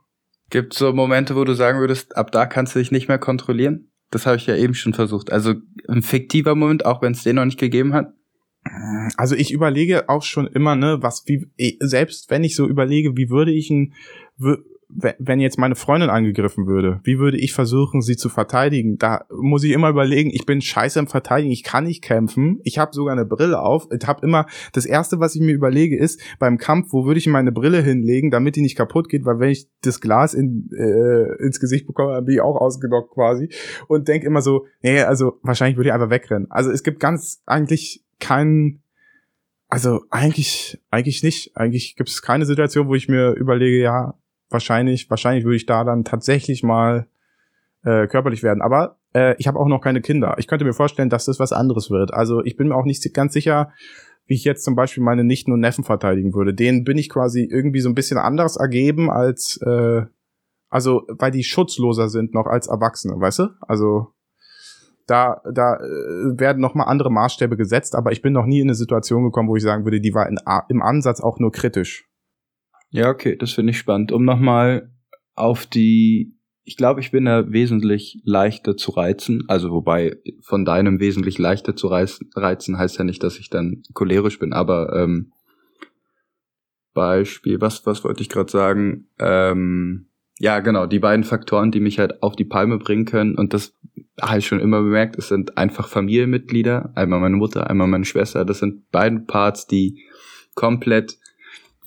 [0.50, 3.92] Gibt so Momente, wo du sagen würdest, ab da kannst du dich nicht mehr kontrollieren?
[4.10, 5.30] Das habe ich ja eben schon versucht.
[5.30, 5.54] Also
[5.88, 8.12] ein fiktiver Moment, auch wenn es den noch nicht gegeben hat.
[9.16, 13.30] Also ich überlege auch schon immer, ne, was wie selbst wenn ich so überlege, wie
[13.30, 13.94] würde ich ein
[14.92, 18.98] wenn jetzt meine Freundin angegriffen würde, wie würde ich versuchen, sie zu verteidigen?
[18.98, 22.78] Da muss ich immer überlegen, ich bin scheiße im Verteidigen, ich kann nicht kämpfen, ich
[22.78, 26.20] habe sogar eine Brille auf, ich habe immer, das Erste, was ich mir überlege, ist,
[26.38, 29.50] beim Kampf, wo würde ich meine Brille hinlegen, damit die nicht kaputt geht, weil wenn
[29.50, 33.48] ich das Glas in, äh, ins Gesicht bekomme, dann bin ich auch ausgenockt quasi
[33.88, 36.46] und denk immer so, nee, also wahrscheinlich würde ich einfach wegrennen.
[36.50, 38.82] Also es gibt ganz eigentlich keinen
[39.70, 41.56] also eigentlich, eigentlich nicht.
[41.56, 44.14] Eigentlich gibt es keine Situation, wo ich mir überlege, ja,
[44.50, 47.06] wahrscheinlich, wahrscheinlich würde ich da dann tatsächlich mal
[47.84, 48.62] äh, körperlich werden.
[48.62, 50.36] Aber äh, ich habe auch noch keine Kinder.
[50.38, 52.12] Ich könnte mir vorstellen, dass das was anderes wird.
[52.12, 53.72] Also ich bin mir auch nicht ganz sicher,
[54.26, 56.54] wie ich jetzt zum Beispiel meine Nichten und Neffen verteidigen würde.
[56.54, 60.02] Denen bin ich quasi irgendwie so ein bisschen anders ergeben als, äh,
[60.68, 63.48] also weil die schutzloser sind noch als Erwachsene, weißt du?
[63.60, 64.08] Also
[65.06, 68.68] da, da äh, werden noch mal andere Maßstäbe gesetzt, aber ich bin noch nie in
[68.68, 72.09] eine Situation gekommen, wo ich sagen würde, die war in, im Ansatz auch nur kritisch.
[72.90, 74.12] Ja, okay, das finde ich spannend.
[74.12, 74.92] Um nochmal
[75.34, 79.44] auf die, ich glaube, ich bin da wesentlich leichter zu reizen.
[79.48, 84.38] Also wobei von deinem wesentlich leichter zu reizen heißt ja nicht, dass ich dann cholerisch
[84.38, 84.52] bin.
[84.52, 85.32] Aber ähm,
[86.92, 89.08] Beispiel, was was wollte ich gerade sagen?
[89.18, 90.06] Ähm,
[90.38, 93.36] ja, genau, die beiden Faktoren, die mich halt auf die Palme bringen können.
[93.36, 93.78] Und das
[94.20, 95.16] habe ich schon immer bemerkt.
[95.16, 96.92] Es sind einfach Familienmitglieder.
[96.94, 98.44] Einmal meine Mutter, einmal meine Schwester.
[98.44, 100.02] Das sind beiden Parts, die
[100.54, 101.18] komplett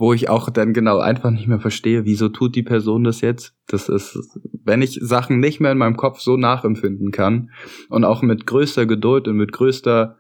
[0.04, 3.56] wo ich auch dann genau einfach nicht mehr verstehe, wieso tut die Person das jetzt?
[3.68, 4.20] Das ist,
[4.66, 7.52] wenn ich Sachen nicht mehr in meinem Kopf so nachempfinden kann
[7.88, 10.18] und auch mit größter Geduld und mit größter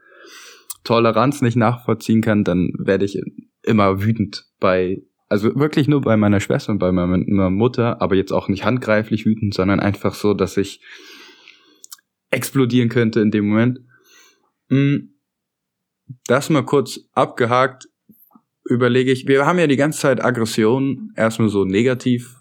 [0.85, 3.21] Toleranz nicht nachvollziehen kann, dann werde ich
[3.61, 8.31] immer wütend bei, also wirklich nur bei meiner Schwester und bei meiner Mutter, aber jetzt
[8.31, 10.79] auch nicht handgreiflich wütend, sondern einfach so, dass ich
[12.31, 13.81] explodieren könnte in dem Moment.
[14.69, 15.15] Hm,
[16.27, 17.89] das mal kurz abgehakt
[18.65, 22.35] überlege ich, wir haben ja die ganze Zeit Aggression erstmal so negativ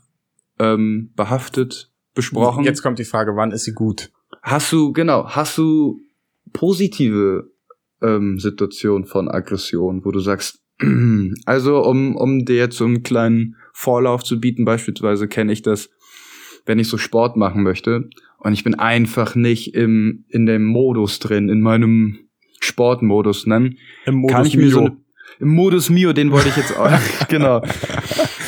[0.59, 2.65] ähm, behaftet besprochen.
[2.65, 4.11] Jetzt kommt die Frage, wann ist sie gut?
[4.43, 6.01] Hast du, genau, hast du
[6.53, 7.51] positive
[8.03, 10.63] ähm, Situationen von Aggression, wo du sagst,
[11.47, 15.91] also um, um dir jetzt so einen kleinen Vorlauf zu bieten, beispielsweise kenne ich das,
[16.67, 18.09] wenn ich so Sport machen möchte
[18.39, 22.19] und ich bin einfach nicht im, in dem Modus drin, in meinem
[22.61, 24.71] Sportmodus nennen, Im Modus kann ich mir Mio.
[24.71, 24.97] so eine,
[25.41, 26.91] im Modus Mio, den wollte ich jetzt auch.
[27.29, 27.63] genau.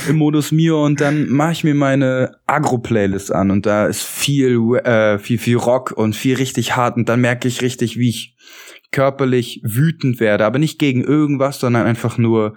[0.09, 4.77] Im Modus Mio und dann mache ich mir meine Agro-Playlist an und da ist viel,
[4.85, 8.37] äh, viel, viel Rock und viel richtig hart und dann merke ich richtig, wie ich
[8.95, 12.57] körperlich wütend werde, aber nicht gegen irgendwas, sondern einfach nur,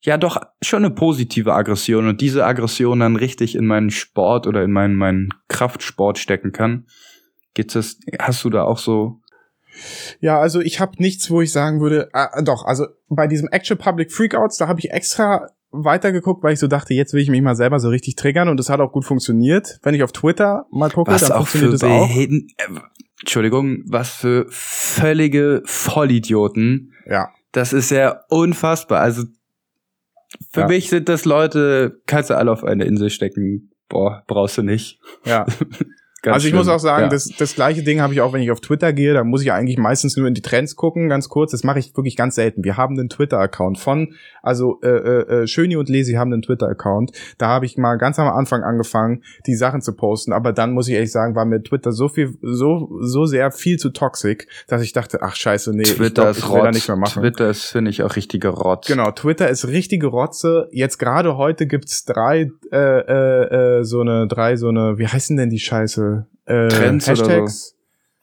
[0.00, 4.62] ja, doch schon eine positive Aggression und diese Aggression dann richtig in meinen Sport oder
[4.62, 6.86] in meinen, meinen Kraftsport stecken kann.
[7.52, 9.20] Geht's das, hast du da auch so
[10.20, 13.78] ja, also ich habe nichts, wo ich sagen würde, äh, doch, also bei diesem Actual
[13.78, 17.42] Public Freakouts, da habe ich extra weitergeguckt, weil ich so dachte, jetzt will ich mich
[17.42, 19.80] mal selber so richtig triggern und das hat auch gut funktioniert.
[19.82, 22.10] Wenn ich auf Twitter mal gucke, was dann auch funktioniert das auch.
[22.10, 22.42] Äh,
[23.20, 26.92] Entschuldigung, was für völlige Vollidioten.
[27.06, 27.30] Ja.
[27.52, 29.00] Das ist ja unfassbar.
[29.00, 29.24] Also
[30.50, 30.68] für ja.
[30.68, 33.70] mich sind das Leute, kannst du alle auf eine Insel stecken.
[33.88, 35.00] Boah, brauchst du nicht.
[35.24, 35.46] Ja.
[36.24, 36.58] Ganz also ich schlimm.
[36.60, 37.08] muss auch sagen, ja.
[37.10, 39.52] das, das gleiche Ding habe ich auch, wenn ich auf Twitter gehe, da muss ich
[39.52, 41.50] eigentlich meistens nur in die Trends gucken, ganz kurz.
[41.50, 42.64] Das mache ich wirklich ganz selten.
[42.64, 47.12] Wir haben einen Twitter-Account von, also äh, äh, äh, Schöni und Lesi haben einen Twitter-Account.
[47.36, 50.32] Da habe ich mal ganz am Anfang angefangen, die Sachen zu posten.
[50.32, 53.78] Aber dann muss ich ehrlich sagen, war mir Twitter so viel, so so sehr viel
[53.78, 56.64] zu toxic, dass ich dachte, ach scheiße, nee, Twitter ich, glaub, ich will Rotz.
[56.64, 57.22] da nicht mehr machen.
[57.22, 58.86] Twitter ist finde ich auch richtige Rotz.
[58.86, 60.68] Genau, Twitter ist richtige Rotze.
[60.72, 65.36] Jetzt gerade heute gibt's drei äh, äh, äh, so eine drei so eine, wie heißen
[65.36, 66.13] denn die Scheiße?
[66.46, 67.73] Äh, Trends Hashtags.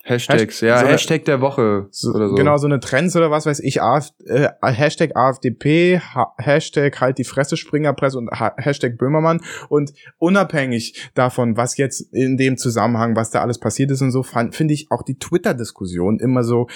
[0.04, 2.36] Hashtags, ja, so Hashtag der Woche so, oder so.
[2.36, 7.18] Genau, so eine Trends oder was weiß ich, AF, äh, Hashtag AfDP, ha Hashtag halt
[7.18, 9.42] die Fresse Springerpresse und ha Hashtag Böhmermann.
[9.70, 14.24] Und unabhängig davon, was jetzt in dem Zusammenhang, was da alles passiert ist und so,
[14.24, 16.68] finde ich auch die Twitter-Diskussion immer so,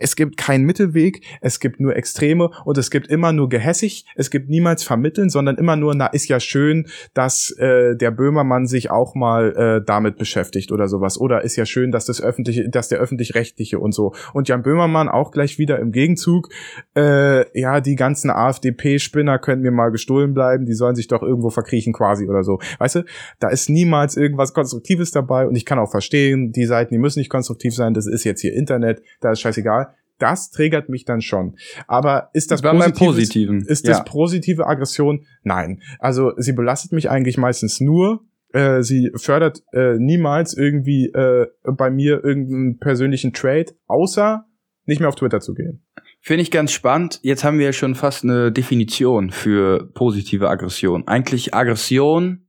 [0.00, 4.30] es gibt keinen Mittelweg, es gibt nur Extreme und es gibt immer nur gehässig, es
[4.30, 8.90] gibt niemals vermitteln, sondern immer nur, na, ist ja schön, dass äh, der Böhmermann sich
[8.90, 11.18] auch mal äh, damit beschäftigt oder sowas.
[11.18, 14.12] Oder ist ja schön, dass das öffentliche dass der öffentlich-rechtliche und so.
[14.32, 16.48] Und Jan Böhmermann auch gleich wieder im Gegenzug,
[16.96, 21.50] äh, ja, die ganzen AfDP-Spinner können mir mal gestohlen bleiben, die sollen sich doch irgendwo
[21.50, 22.58] verkriechen quasi oder so.
[22.78, 23.04] Weißt du,
[23.38, 27.18] da ist niemals irgendwas Konstruktives dabei und ich kann auch verstehen, die Seiten, die müssen
[27.18, 31.20] nicht konstruktiv sein, das ist jetzt hier Internet, da ist scheißegal das triggert mich dann
[31.20, 31.56] schon.
[31.86, 34.04] Aber ist das positive, ist das ja.
[34.04, 35.26] positive Aggression?
[35.42, 35.82] Nein.
[35.98, 38.20] Also sie belastet mich eigentlich meistens nur,
[38.52, 44.46] äh, sie fördert äh, niemals irgendwie äh, bei mir irgendeinen persönlichen Trade, außer
[44.86, 45.84] nicht mehr auf Twitter zu gehen.
[46.20, 47.20] Finde ich ganz spannend.
[47.22, 51.06] Jetzt haben wir ja schon fast eine Definition für positive Aggression.
[51.06, 52.46] Eigentlich Aggression,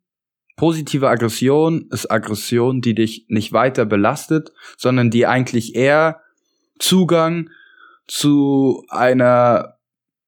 [0.58, 6.22] positive Aggression ist Aggression, die dich nicht weiter belastet, sondern die eigentlich eher
[6.80, 7.50] Zugang
[8.08, 9.78] zu einer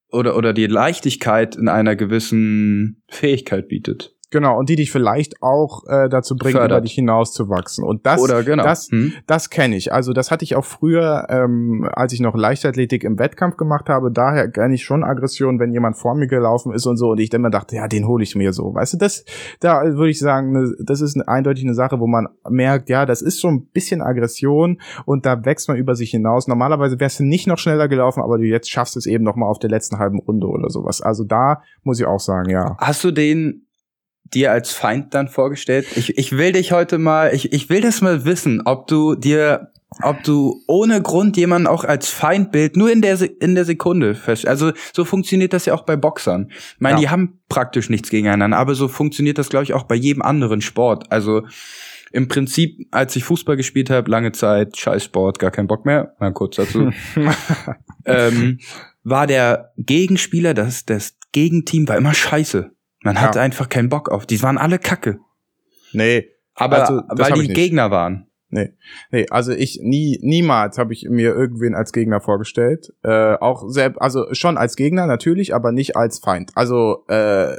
[0.10, 4.13] oder, oder die Leichtigkeit in einer gewissen Fähigkeit bietet.
[4.34, 6.72] Genau, und die dich vielleicht auch äh, dazu bringen, Fördert.
[6.72, 7.84] über dich hinauszuwachsen.
[7.84, 8.64] Und das, Oder genau.
[8.64, 9.14] das, Hm?
[9.28, 9.94] das kenne ich.
[9.94, 14.12] Also das hatte ich auch früher, ähm, als ich noch Leichtathletik im Wettkampf gemacht habe.
[14.12, 17.12] Daher kenne ich schon Aggression, wenn jemand vor mir gelaufen ist und so.
[17.12, 18.74] Und ich dann immer dachte, ja, den hole ich mir so.
[18.74, 19.24] Weißt du, das,
[19.60, 23.06] da würde ich sagen, ne, das ist eine, eindeutig eine Sache, wo man merkt, ja,
[23.06, 26.48] das ist so ein bisschen Aggression und da wächst man über sich hinaus.
[26.48, 29.46] Normalerweise wärst du nicht noch schneller gelaufen, aber du jetzt schaffst es eben noch mal
[29.46, 31.02] auf der letzten halben Runde oder sowas.
[31.02, 32.76] Also da muss ich auch sagen, ja.
[32.80, 33.68] Hast du den
[34.26, 35.86] dir als Feind dann vorgestellt?
[35.96, 39.72] Ich, ich will dich heute mal, ich, ich will das mal wissen, ob du dir,
[40.02, 44.16] ob du ohne Grund jemanden auch als Feindbild nur in der, Se- in der Sekunde
[44.16, 44.48] fest.
[44.48, 46.48] Also so funktioniert das ja auch bei Boxern.
[46.50, 47.02] Ich meine, Ja.
[47.02, 50.62] die haben praktisch nichts gegeneinander, aber so funktioniert das, glaube ich, auch bei jedem anderen
[50.62, 51.12] Sport.
[51.12, 51.44] Also
[52.12, 56.16] im Prinzip, als ich Fußball gespielt habe, lange Zeit, scheiß Sport, gar kein Bock mehr,
[56.20, 56.92] mal kurz dazu.
[58.06, 58.60] ähm,
[59.04, 62.72] war der Gegenspieler, das, das Gegenteam war immer scheiße.
[63.04, 63.44] Man hatte Ja.
[63.46, 64.26] einfach keinen Bock auf.
[64.26, 65.20] Die waren alle kacke.
[65.94, 67.54] nee, Aber Also, weil die.
[67.54, 68.28] Gegner waren.
[68.56, 72.94] Nee, also ich nie niemals habe ich mir irgendwen als Gegner vorgestellt.
[73.04, 76.52] Äh, auch selbst, also schon als Gegner natürlich, aber nicht als Feind.
[76.54, 77.56] Also äh,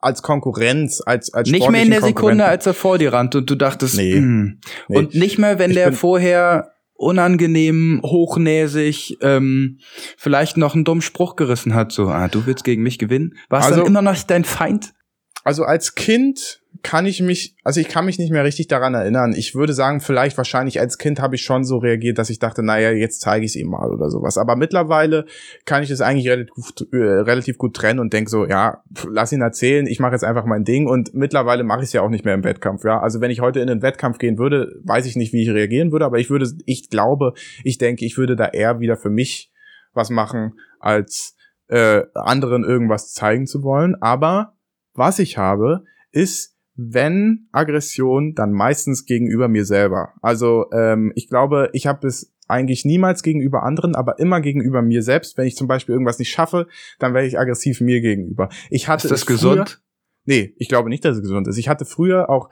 [0.00, 3.50] als Konkurrenz, als als Nicht mehr in der Sekunde, als er vor dir rannte und
[3.50, 4.14] du dachtest, Nee.
[4.14, 4.96] "Hm." Nee.
[4.96, 6.70] und nicht mehr, wenn Ich der vorher
[7.00, 9.78] unangenehm, hochnäsig, ähm,
[10.16, 13.34] vielleicht noch einen dummen Spruch gerissen hat, so, ah, du willst gegen mich gewinnen.
[13.48, 14.92] War es Also- dann immer noch dein Feind?
[15.42, 19.34] Also als Kind kann ich mich, also ich kann mich nicht mehr richtig daran erinnern.
[19.36, 22.62] Ich würde sagen, vielleicht wahrscheinlich als Kind habe ich schon so reagiert, dass ich dachte,
[22.62, 24.38] naja, jetzt zeige ich es ihm mal oder sowas.
[24.38, 25.26] Aber mittlerweile
[25.64, 29.32] kann ich das eigentlich relativ, gut- äh, relativ gut trennen und denke so, ja, lass
[29.32, 32.10] ihn erzählen, ich mache jetzt einfach mein Ding und mittlerweile mache ich es ja auch
[32.10, 32.84] nicht mehr im Wettkampf.
[32.84, 35.50] Ja, also wenn ich heute in den Wettkampf gehen würde, weiß ich nicht, wie ich
[35.50, 39.10] reagieren würde, aber ich würde, ich glaube, ich denke, ich würde da eher wieder für
[39.10, 39.52] mich
[39.92, 41.36] was machen, als
[41.68, 43.96] äh, anderen irgendwas zeigen zu wollen.
[44.00, 44.54] Aber
[44.94, 50.14] was ich habe, ist, wenn Aggression, dann meistens gegenüber mir selber.
[50.22, 55.02] Also ähm, ich glaube, ich habe es eigentlich niemals gegenüber anderen, aber immer gegenüber mir
[55.02, 55.36] selbst.
[55.36, 56.66] Wenn ich zum Beispiel irgendwas nicht schaffe,
[56.98, 58.48] dann werde ich aggressiv mir gegenüber.
[58.70, 59.82] Ich hatte Ist das gesund?
[60.24, 61.58] Nee, ich glaube nicht, dass es gesund ist.
[61.58, 62.48] Ich hatte früher auch,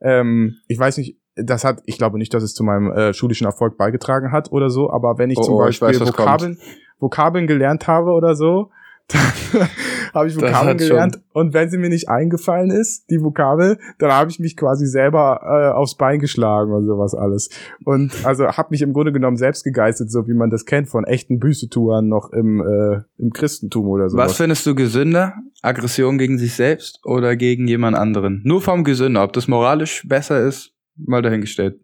[0.00, 3.46] ähm, ich weiß nicht, das hat, ich glaube nicht, dass es zu meinem äh, schulischen
[3.46, 6.58] Erfolg beigetragen hat oder so, aber wenn ich Oh, zum oh, ich Beispiel weiß, Vokabeln,
[6.98, 8.70] Vokabeln gelernt habe oder so,
[10.14, 14.30] habe ich Vokabeln gelernt und wenn sie mir nicht eingefallen ist, die Vokabel, dann habe
[14.30, 17.50] ich mich quasi selber äh, aufs Bein geschlagen und sowas alles.
[17.84, 21.04] Und also habe mich im Grunde genommen selbst gegeistet, so wie man das kennt von
[21.04, 24.30] echten Büßetuern noch im, äh, im Christentum oder sowas.
[24.30, 25.34] Was findest du gesünder?
[25.62, 28.42] Aggression gegen sich selbst oder gegen jemand anderen?
[28.44, 29.22] Nur vom Gesünder.
[29.22, 31.78] Ob das moralisch besser ist, mal dahingestellt.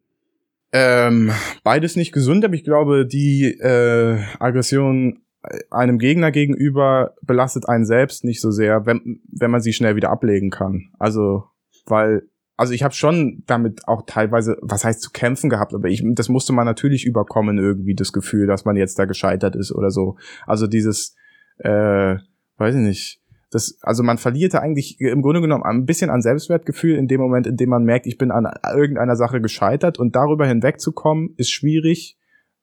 [0.75, 1.31] Ähm,
[1.65, 5.19] beides nicht gesund, aber ich glaube, die äh, Aggression
[5.71, 10.11] einem Gegner gegenüber belastet einen selbst nicht so sehr, wenn, wenn man sie schnell wieder
[10.11, 10.91] ablegen kann.
[10.99, 11.45] Also,
[11.87, 16.05] weil, also ich habe schon damit auch teilweise, was heißt zu kämpfen gehabt, aber ich,
[16.15, 19.91] das musste man natürlich überkommen, irgendwie das Gefühl, dass man jetzt da gescheitert ist oder
[19.91, 20.17] so.
[20.47, 21.17] Also dieses,
[21.59, 22.17] äh,
[22.59, 26.97] weiß ich nicht, das, also man verlierte eigentlich im Grunde genommen ein bisschen an Selbstwertgefühl
[26.97, 30.47] in dem Moment, in dem man merkt, ich bin an irgendeiner Sache gescheitert und darüber
[30.47, 32.17] hinwegzukommen ist schwierig,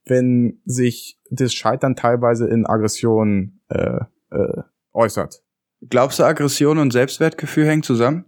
[0.10, 4.00] wenn sich das Scheitern teilweise in Aggression äh,
[4.32, 4.62] äh,
[4.93, 5.43] äußert.
[5.89, 8.26] Glaubst du, Aggression und Selbstwertgefühl hängen zusammen?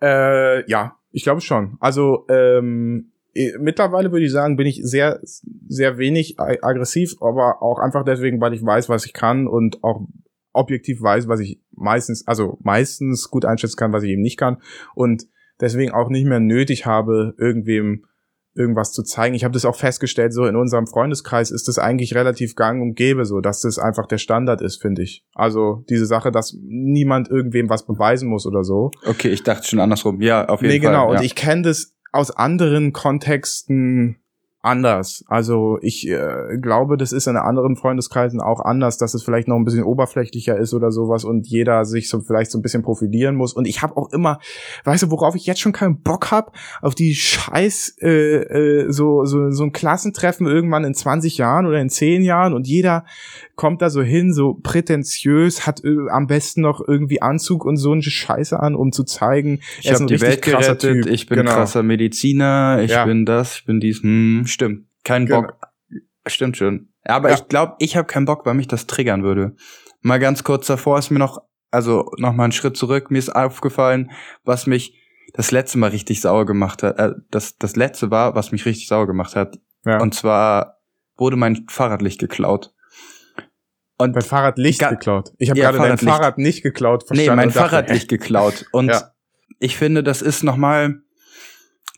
[0.00, 1.76] Äh, ja, ich glaube schon.
[1.80, 3.12] Also ähm,
[3.58, 8.54] mittlerweile würde ich sagen, bin ich sehr, sehr wenig aggressiv, aber auch einfach deswegen, weil
[8.54, 10.06] ich weiß, was ich kann und auch
[10.52, 14.60] objektiv weiß, was ich meistens, also meistens gut einschätzen kann, was ich eben nicht kann
[14.94, 15.26] und
[15.60, 18.04] deswegen auch nicht mehr nötig habe, irgendwem
[18.54, 19.34] irgendwas zu zeigen.
[19.34, 22.94] Ich habe das auch festgestellt, so in unserem Freundeskreis ist das eigentlich relativ gang und
[22.94, 25.24] gäbe, so dass das einfach der Standard ist, finde ich.
[25.34, 28.90] Also diese Sache, dass niemand irgendwem was beweisen muss oder so.
[29.06, 30.20] Okay, ich dachte schon andersrum.
[30.20, 30.90] Ja, auf jeden Nee, Fall.
[30.92, 31.12] genau.
[31.12, 31.18] Ja.
[31.18, 34.21] Und ich kenne das aus anderen Kontexten
[34.62, 35.24] anders.
[35.26, 39.56] Also ich äh, glaube, das ist in anderen Freundeskreisen auch anders, dass es vielleicht noch
[39.56, 43.34] ein bisschen oberflächlicher ist oder sowas und jeder sich so vielleicht so ein bisschen profilieren
[43.34, 43.52] muss.
[43.52, 44.38] Und ich habe auch immer,
[44.84, 49.24] weißt du, worauf ich jetzt schon keinen Bock hab, auf die Scheiß äh, äh, so
[49.24, 53.04] so so ein Klassentreffen irgendwann in 20 Jahren oder in 10 Jahren und jeder
[53.56, 57.92] kommt da so hin, so prätentiös, hat äh, am besten noch irgendwie Anzug und so
[57.92, 60.74] eine Scheiße an, um zu zeigen, ich er ist habe ein die richtig Welt krasser
[60.76, 61.12] gerettet, Typ.
[61.12, 61.52] ich bin Genau.
[61.52, 63.04] krasser Mediziner, ich Ja.
[63.04, 64.02] bin das, ich bin dies.
[64.02, 64.86] Hm, stimmt.
[65.04, 65.42] Kein Genau.
[65.42, 65.56] Bock.
[66.26, 66.88] Stimmt schon.
[67.04, 67.34] Aber Ja.
[67.34, 69.56] ich glaube, ich habe keinen Bock, weil mich das triggern würde.
[70.02, 73.34] Mal ganz kurz davor ist mir noch, also noch mal einen Schritt zurück, mir ist
[73.34, 74.10] aufgefallen,
[74.44, 74.98] was mich
[75.34, 76.98] das letzte Mal richtig sauer gemacht hat.
[76.98, 79.58] Äh, das, das letzte war, was mich richtig sauer gemacht hat.
[79.84, 80.00] Ja.
[80.00, 80.78] Und zwar
[81.16, 82.72] wurde mein Fahrradlicht geklaut.
[83.98, 85.32] Und Dein Fahrradlicht geklaut.
[85.38, 85.98] Ich habe Ja, gerade dein.
[85.98, 88.66] Fahrrad nicht geklaut nee, mein Fahrradlicht geklaut.
[88.72, 89.12] Und Ja.
[89.58, 91.02] ich finde, das ist noch mal,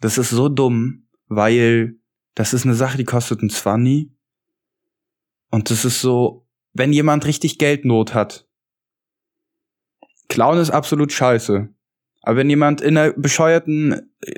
[0.00, 1.94] das ist so dumm, weil
[2.34, 4.10] das ist eine Sache, die kostet ein 20.
[5.50, 8.46] Und das ist so, wenn jemand richtig Geldnot hat,
[10.28, 11.68] klauen ist absolut scheiße.
[12.22, 14.32] Aber wenn jemand in einer bescheuerten äh,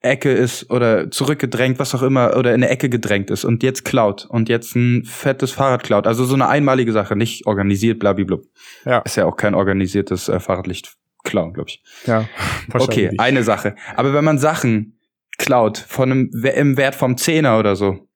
[0.00, 3.84] Ecke ist oder zurückgedrängt, was auch immer, oder in eine Ecke gedrängt ist und jetzt
[3.84, 8.38] klaut und jetzt ein fettes Fahrrad klaut, also so eine einmalige Sache, nicht organisiert, blablabla.
[8.84, 8.98] Ja.
[9.00, 11.82] Ist ja auch kein organisiertes äh, Fahrradlicht klauen, glaube ich.
[12.06, 12.28] Ja,
[12.72, 13.76] Okay, eine Sache.
[13.94, 14.98] Aber wenn man Sachen
[15.42, 18.08] klaut von einem im Wert vom Zehner oder so,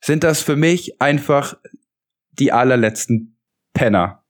[0.00, 1.56] sind das für mich einfach
[2.30, 3.36] die allerletzten
[3.74, 4.24] Penner.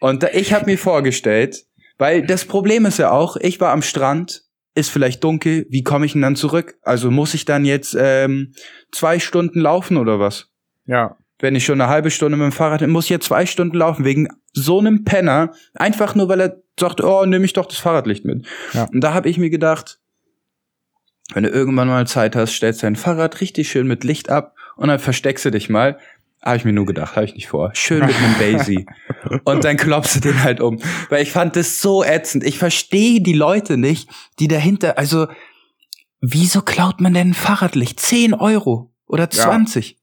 [0.00, 1.66] Und da, ich habe mir vorgestellt,
[1.98, 6.06] weil das Problem ist ja auch, ich war am Strand, ist vielleicht dunkel, wie komme
[6.06, 6.78] ich denn dann zurück?
[6.82, 8.54] Also muss ich dann jetzt ähm,
[8.90, 10.48] zwei Stunden laufen oder was?
[10.86, 13.44] Ja, wenn ich schon eine halbe Stunde mit dem Fahrrad bin, muss ich jetzt zwei
[13.44, 17.66] Stunden laufen wegen so einem Penner, einfach nur weil er sagt, oh, nehme ich doch
[17.66, 18.46] das Fahrradlicht mit.
[18.72, 18.88] Ja.
[18.92, 19.98] Und da habe ich mir gedacht,
[21.34, 24.88] wenn du irgendwann mal Zeit hast, stellst dein Fahrrad richtig schön mit Licht ab und
[24.88, 25.98] dann versteckst du dich mal.
[26.44, 27.70] Habe ich mir nur gedacht, habe ich nicht vor.
[27.74, 28.86] Schön mit einem Daisy.
[29.44, 30.80] und dann klopfst du den halt um.
[31.08, 32.42] Weil ich fand das so ätzend.
[32.42, 35.28] Ich verstehe die Leute nicht, die dahinter, also,
[36.20, 38.00] wieso klaut man denn ein Fahrradlicht?
[38.00, 39.98] 10 Euro oder 20?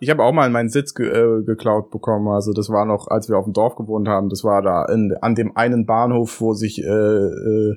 [0.00, 2.28] ich habe auch mal meinen Sitz ge äh, geklaut bekommen.
[2.28, 4.28] Also das war noch, als wir auf dem Dorf gewohnt haben.
[4.28, 7.76] Das war da in, an dem einen Bahnhof, wo sich äh, äh,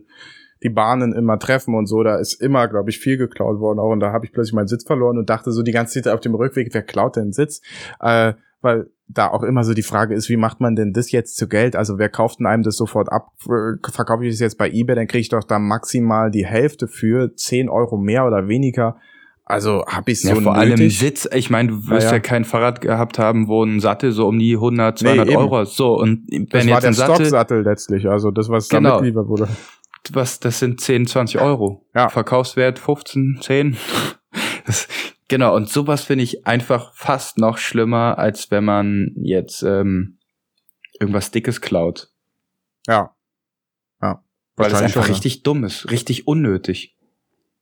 [0.64, 2.04] die Bahnen immer treffen und so.
[2.04, 3.92] Da ist immer, glaube ich, viel geklaut worden auch.
[3.92, 6.22] Und da habe ich plötzlich meinen Sitz verloren und dachte so die ganze Zeit auf
[6.22, 7.62] dem Rückweg, wer klaut denn den Sitz?
[8.00, 11.36] Äh, weil da auch immer so die Frage ist, wie macht man denn das jetzt
[11.36, 11.76] zu Geld?
[11.76, 13.28] Also wer kauft denn einem das sofort ab?
[13.46, 16.88] Äh, Verkaufe ich das jetzt bei eBay, dann kriege ich doch da maximal die Hälfte
[16.88, 18.96] für 10 Euro mehr oder weniger.
[19.46, 20.98] Also habe ich so ja, vor allem nötig?
[20.98, 21.28] Sitz.
[21.34, 22.20] Ich meine, du wirst Ja, ja, ja.
[22.22, 25.36] kein Fahrrad gehabt haben, wo ein Sattel so um die 100, 200 eben.
[25.38, 25.76] Euro ist.
[25.76, 28.78] So, und wenn Das war jetzt der ein Sattel, Stocksattel letztlich, also das, was da
[28.78, 28.92] Genau.
[28.94, 29.50] mitgeliefert wurde.
[30.12, 31.86] Was, das sind 10, 20 Euro.
[31.96, 32.10] Ja.
[32.10, 33.78] Verkaufswert 15, 10.
[34.66, 34.88] Das,
[35.28, 40.18] genau, und sowas finde ich einfach fast noch schlimmer, als wenn man jetzt ähm,
[41.00, 42.10] irgendwas Dickes klaut.
[42.88, 43.14] Ja.
[44.02, 44.24] Ja.
[44.56, 46.96] Weil es einfach schon, richtig dumm ist, richtig unnötig.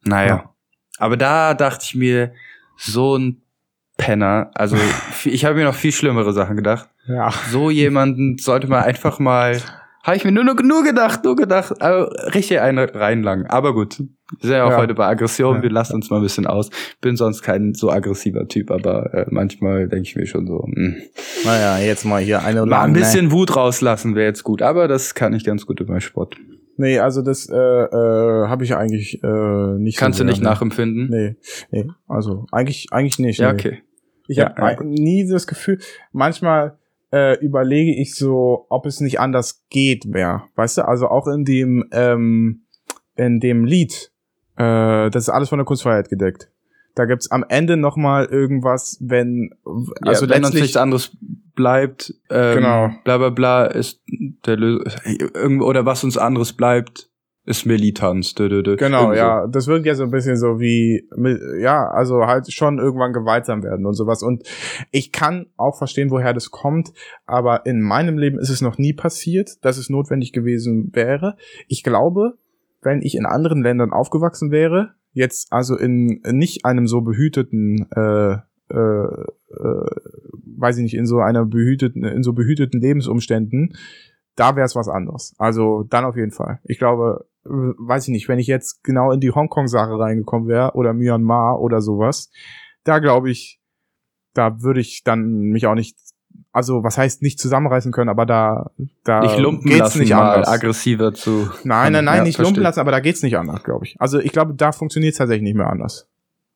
[0.03, 0.27] Naja.
[0.27, 0.55] Ja.
[0.99, 2.33] Aber da dachte ich mir,
[2.77, 3.41] so ein
[3.97, 4.77] Penner, also
[5.25, 6.89] ich habe mir noch viel schlimmere Sachen gedacht.
[7.07, 7.31] Ja.
[7.49, 9.61] So jemanden sollte man einfach mal,
[10.03, 13.45] habe ich mir nur, nur, nur gedacht, nur gedacht, also richtig einen reinlangen.
[13.47, 14.07] Aber gut, wir
[14.41, 14.77] sind ja auch Ja.
[14.77, 15.63] heute bei Aggression, Ja.
[15.63, 16.69] wir lassen uns mal ein bisschen aus.
[17.01, 20.95] Bin sonst kein so aggressiver Typ, aber äh, manchmal denke ich mir schon so, mh.
[21.45, 25.13] Naja, jetzt mal hier eine mal ein bisschen Wut rauslassen wäre jetzt gut, aber das
[25.15, 26.35] kann ich ganz gut meinem Sport.
[26.77, 30.49] Nee, also das äh, äh, habe ich eigentlich äh, nicht Kannst so du nicht ne?
[30.49, 31.09] nachempfinden?
[31.09, 31.35] Nee,
[31.69, 33.39] nee, also eigentlich eigentlich nicht.
[33.39, 33.59] Ja, nee.
[33.59, 33.81] okay.
[34.27, 35.79] Ich Ja, habe nie das Gefühl,
[36.13, 36.77] manchmal
[37.11, 40.43] äh, überlege ich so, ob es nicht anders geht mehr.
[40.55, 42.61] Weißt du, also auch in dem, ähm,
[43.15, 44.11] in dem Lied,
[44.57, 46.49] äh, das ist alles von der Kunstfreiheit gedeckt.
[46.95, 49.51] Da gibt's am Ende noch mal irgendwas, wenn
[50.01, 51.15] also ja, wenn uns nichts anderes
[51.55, 52.89] bleibt, ähm, Genau.
[53.03, 54.01] bla bla bla, ist
[54.45, 57.09] der Lösung, oder was uns anderes bleibt,
[57.45, 58.35] ist Militanz.
[58.35, 58.75] Dö, dö, dö.
[58.75, 59.13] Genau, so.
[59.13, 59.47] ja.
[59.47, 61.07] Das wirkt ja so ein bisschen so wie,
[61.59, 64.21] ja, also halt schon irgendwann gewaltsam werden und sowas.
[64.21, 64.43] Und
[64.91, 66.91] ich kann auch verstehen, woher das kommt,
[67.25, 71.35] aber in meinem Leben ist es noch nie passiert, dass es notwendig gewesen wäre.
[71.67, 72.37] Ich glaube,
[72.81, 78.33] wenn ich in anderen Ländern aufgewachsen wäre, jetzt also in nicht einem so behüteten, äh,
[78.69, 79.85] äh, äh,
[80.57, 83.73] weiß ich nicht, in so einer behüteten, in so behüteten Lebensumständen,
[84.41, 85.35] da wäre es was anderes.
[85.37, 86.59] Also dann auf jeden Fall.
[86.63, 90.93] Ich glaube, weiß ich nicht, wenn ich jetzt genau in die Hongkong-Sache reingekommen wäre oder
[90.93, 92.31] Myanmar oder sowas,
[92.83, 93.61] da glaube ich,
[94.33, 95.97] da würde ich dann mich auch nicht,
[96.51, 98.71] also was heißt nicht zusammenreißen können, aber da,
[99.03, 100.47] da Nicht lumpen geht's lassen, nicht anders.
[100.47, 101.49] aggressiver zu.
[101.63, 102.45] Nein, nein, nein, Ja, nicht verstehe.
[102.53, 103.95] lumpen lassen, aber da geht's nicht anders, glaube ich.
[103.99, 106.09] Also ich glaube, da funktioniert es tatsächlich nicht mehr anders.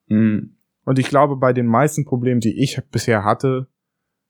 [0.07, 0.55] Hm.
[0.85, 3.67] Und ich glaube, bei den meisten Problemen, die ich bisher hatte,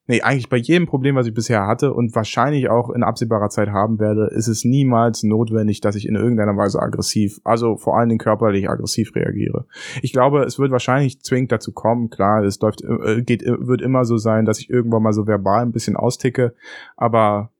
[0.07, 3.69] nee, eigentlich bei jedem Problem, was ich bisher hatte und wahrscheinlich auch in absehbarer Zeit
[3.69, 8.09] haben werde, ist es niemals notwendig, dass ich in irgendeiner Weise aggressiv, also vor allen
[8.09, 9.65] Dingen körperlich aggressiv reagiere.
[10.01, 14.05] Ich glaube, es wird wahrscheinlich zwingend dazu kommen, klar, es läuft, äh, geht, wird immer
[14.05, 16.53] so sein, dass ich irgendwann mal so verbal ein bisschen austicke,
[16.95, 17.51] aber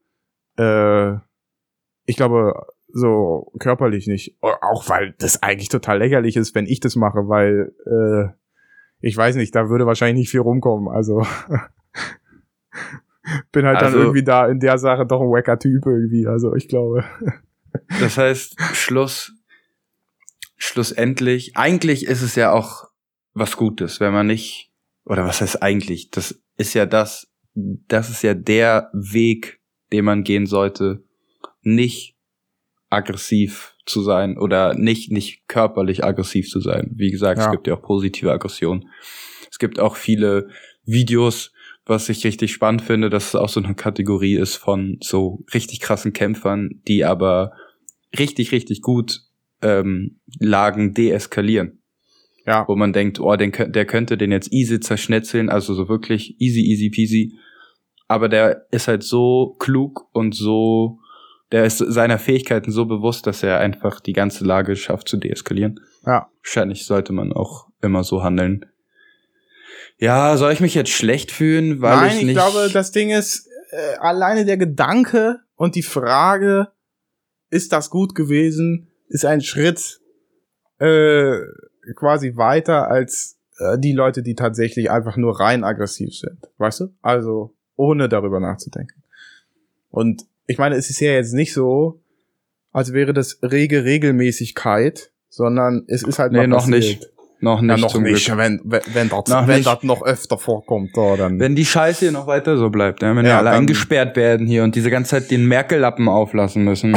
[0.58, 1.14] äh,
[2.06, 2.54] ich glaube,
[2.96, 4.38] so körperlich nicht.
[4.42, 8.34] Auch weil das eigentlich total lächerlich ist, wenn ich das mache, weil äh,
[9.02, 10.88] ich weiß nicht, da würde wahrscheinlich nicht viel rumkommen.
[10.88, 11.26] Also
[13.52, 16.28] bin halt Also- dann irgendwie da in der Sache doch ein wacker Typ irgendwie.
[16.28, 17.04] Also ich glaube.
[18.00, 19.34] Das heißt, Schluss,
[20.56, 22.86] schlussendlich, eigentlich ist es ja auch
[23.34, 24.72] was Gutes, wenn man nicht,
[25.06, 26.10] oder was heißt eigentlich?
[26.10, 29.60] Das ist ja das, das ist ja der Weg,
[29.92, 31.04] den man gehen sollte,
[31.64, 32.16] nicht
[32.90, 36.92] aggressiv zu sein oder nicht, nicht körperlich aggressiv zu sein.
[36.96, 37.46] Wie gesagt, Ja.
[37.48, 38.90] es gibt ja auch positive Aggression.
[39.52, 40.50] Es gibt auch viele
[40.86, 41.52] Videos,
[41.86, 45.80] was ich richtig spannend finde, dass es auch so eine Kategorie ist von so richtig
[45.80, 47.52] krassen Kämpfern, die aber
[48.18, 49.22] richtig, richtig gut
[49.62, 51.82] ähm, Lagen deeskalieren.
[52.46, 52.68] Ja.
[52.68, 56.62] Wo man denkt, oh, den, der könnte den jetzt easy zerschnetzeln, also so wirklich easy,
[56.62, 57.38] easy peasy.
[58.08, 61.00] Aber der ist halt so klug und so,
[61.52, 65.80] der ist seiner Fähigkeiten so bewusst, dass er einfach die ganze Lage schafft zu deeskalieren.
[66.06, 66.30] Ja.
[66.44, 68.66] Wahrscheinlich sollte man auch immer so handeln.
[69.98, 72.36] Ja, soll ich mich jetzt schlecht fühlen, weil Nein, ich ich, nicht.
[72.36, 76.70] glaube, das Ding ist äh, alleine der Gedanke und die Frage,
[77.50, 80.00] ist das gut gewesen, ist ein Schritt
[80.80, 81.38] äh,
[81.96, 86.40] quasi weiter als äh, die Leute, die tatsächlich einfach nur rein aggressiv sind.
[86.58, 86.94] Weißt du?
[87.02, 89.04] Also ohne darüber nachzudenken.
[89.90, 92.02] Und ich meine, es ist ja jetzt nicht so,
[92.72, 96.80] als wäre das rege Regelmäßigkeit, sondern es ist halt Nee, noch passiert.
[96.80, 97.10] nicht.
[97.46, 98.26] Noch nicht Ja, noch zum nicht.
[98.26, 98.38] Glück.
[98.38, 99.68] Wenn, wenn, wenn, das, Noch wenn nicht.
[99.68, 101.40] das noch öfter vorkommt, da, dann.
[101.40, 104.18] Wenn die Scheiße hier noch weiter so bleibt, ja, wenn wir Ja, alle dann- eingesperrt
[104.18, 106.96] werden hier und diese ganze Zeit den Merkel-Lappen auflassen müssen.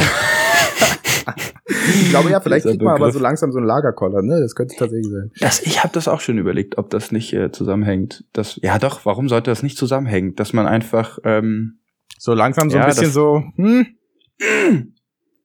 [1.91, 4.39] Ich glaube ja, vielleicht kriegt man aber so langsam so einen Lagerkoller, ne?
[4.41, 5.31] Das könnte tatsächlich sein.
[5.39, 8.23] Das, ich habe das auch schon überlegt, ob das nicht äh, zusammenhängt.
[8.33, 10.35] Das, ja doch, warum sollte das nicht zusammenhängen?
[10.35, 11.79] Dass man einfach, ähm,
[12.17, 13.87] So langsam so Ja, ein bisschen das- so, hm?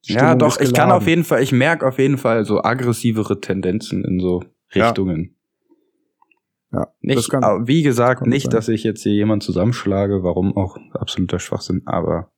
[0.07, 2.63] ja Stimmung doch, ist ich kann auf jeden Fall, ich merke auf jeden Fall so
[2.63, 4.49] aggressivere Tendenzen in so Ja.
[4.75, 5.37] Richtungen.
[6.73, 8.51] Ja, das Nicht, kann- wie gesagt, nicht, sein.
[8.51, 12.31] dass ich jetzt hier jemand zusammenschlage, warum auch absoluter Schwachsinn, aber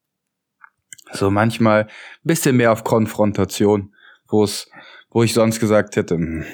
[1.13, 1.89] so manchmal
[2.23, 3.95] bisschen mehr auf Konfrontation,
[4.29, 4.71] wo es,
[5.11, 6.45] wo ich sonst gesagt hätte, hm,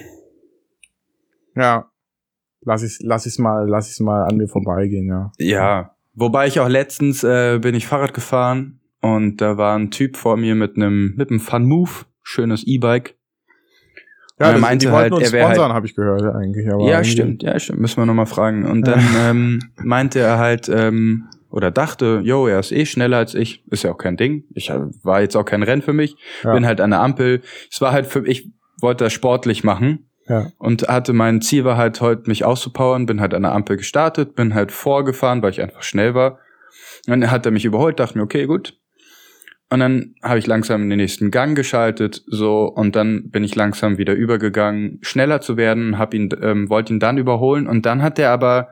[1.54, 1.88] Ja.
[2.64, 5.32] Lass ich, lass ich's mal, lass ich's mal an mir vorbeigehen, ja.
[5.38, 10.16] Ja, wobei ich auch letztens äh, bin ich Fahrrad gefahren und da war ein Typ
[10.16, 11.90] vor mir mit einem mit einem Fun Move,
[12.22, 13.16] schönes E-Bike.
[14.42, 16.68] Und Ja, er meinte die wollten halt, uns er wär halt- habe ich gehört, eigentlich.
[16.72, 18.64] Aber ja, stimmt, ja, stimmt, müssen wir nochmal fragen.
[18.66, 23.34] Und dann ähm, meinte er halt ähm, oder dachte, yo, er ist eh schneller als
[23.34, 24.44] ich, ist ja auch kein Ding.
[24.54, 26.54] Ich äh, war jetzt auch kein Rennen für mich, Ja.
[26.54, 27.42] bin halt an der Ampel.
[27.70, 30.46] Es war halt für ich wollte das sportlich machen Ja.
[30.58, 34.34] und hatte mein Ziel war halt heute mich auszupowern, bin halt an der Ampel gestartet,
[34.34, 36.38] bin halt vorgefahren, weil ich einfach schnell war.
[37.06, 38.78] Und dann hat er mich überholt, dachte mir, okay, gut.
[39.72, 43.54] Und dann habe ich langsam in den nächsten Gang geschaltet, so und dann bin ich
[43.54, 48.02] langsam wieder übergegangen, schneller zu werden, hab ihn, ähm, wollte ihn dann überholen und dann
[48.02, 48.68] hat er aber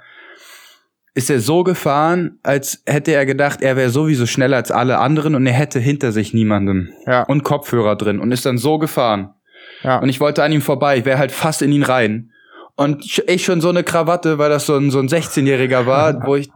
[1.14, 5.34] ist er so gefahren, als hätte er gedacht, er wäre sowieso schneller als alle anderen
[5.34, 7.22] und er hätte hinter sich niemanden Ja.
[7.24, 9.30] und Kopfhörer drin und ist dann so gefahren.
[9.82, 9.98] ja.
[10.00, 12.30] Und ich wollte an ihm vorbei, ich wäre halt fast in ihn rein.
[12.76, 16.36] Und ich schon so eine Krawatte, weil das so ein, so ein 16-Jähriger war, wo
[16.36, 16.50] ich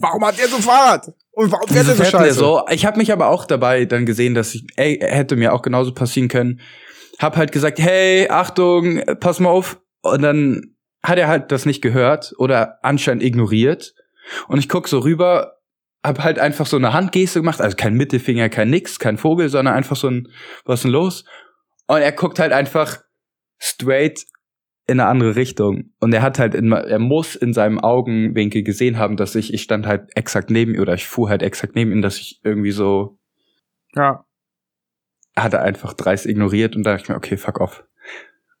[0.00, 1.12] warum hat der so Fahrrad?
[1.32, 2.38] Und warum fährt Wieso der so denn der scheiße?
[2.38, 2.64] so?
[2.70, 5.92] Ich habe mich aber auch dabei dann gesehen, dass ich, ey, hätte mir auch genauso
[5.92, 6.60] passieren können.
[7.18, 9.80] Hab halt gesagt, hey, Achtung, pass mal auf.
[10.02, 13.94] Und dann hat er halt das nicht gehört oder anscheinend ignoriert.
[14.48, 15.58] Und ich guck so rüber,
[16.02, 19.74] hab halt einfach so eine Handgeste gemacht, also kein Mittelfinger, kein nix, kein Vogel, sondern
[19.74, 20.28] einfach so ein,
[20.64, 21.24] was ist denn los?
[21.86, 22.98] Und er guckt halt einfach
[23.58, 24.24] straight
[24.88, 25.90] in eine andere Richtung.
[26.00, 29.62] Und er hat halt, in, er muss in seinem Augenwinkel gesehen haben, dass ich, ich
[29.62, 32.70] stand halt exakt neben ihm oder ich fuhr halt exakt neben ihm, dass ich irgendwie
[32.70, 33.18] so,
[33.94, 34.24] Ja.
[35.36, 37.84] hat er einfach dreist ignoriert und da dachte ich mir, okay, fuck off.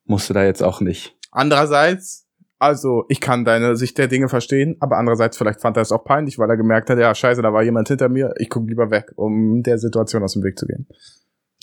[0.04, 1.16] Musste da jetzt auch nicht.
[1.30, 2.26] Andererseits,
[2.58, 6.04] also ich kann deine Sicht der Dinge verstehen, aber andererseits vielleicht fand er es auch
[6.04, 8.90] peinlich, weil er gemerkt hat, ja scheiße, da war jemand hinter mir, ich gucke lieber
[8.90, 10.86] weg, um der Situation aus dem Weg zu gehen.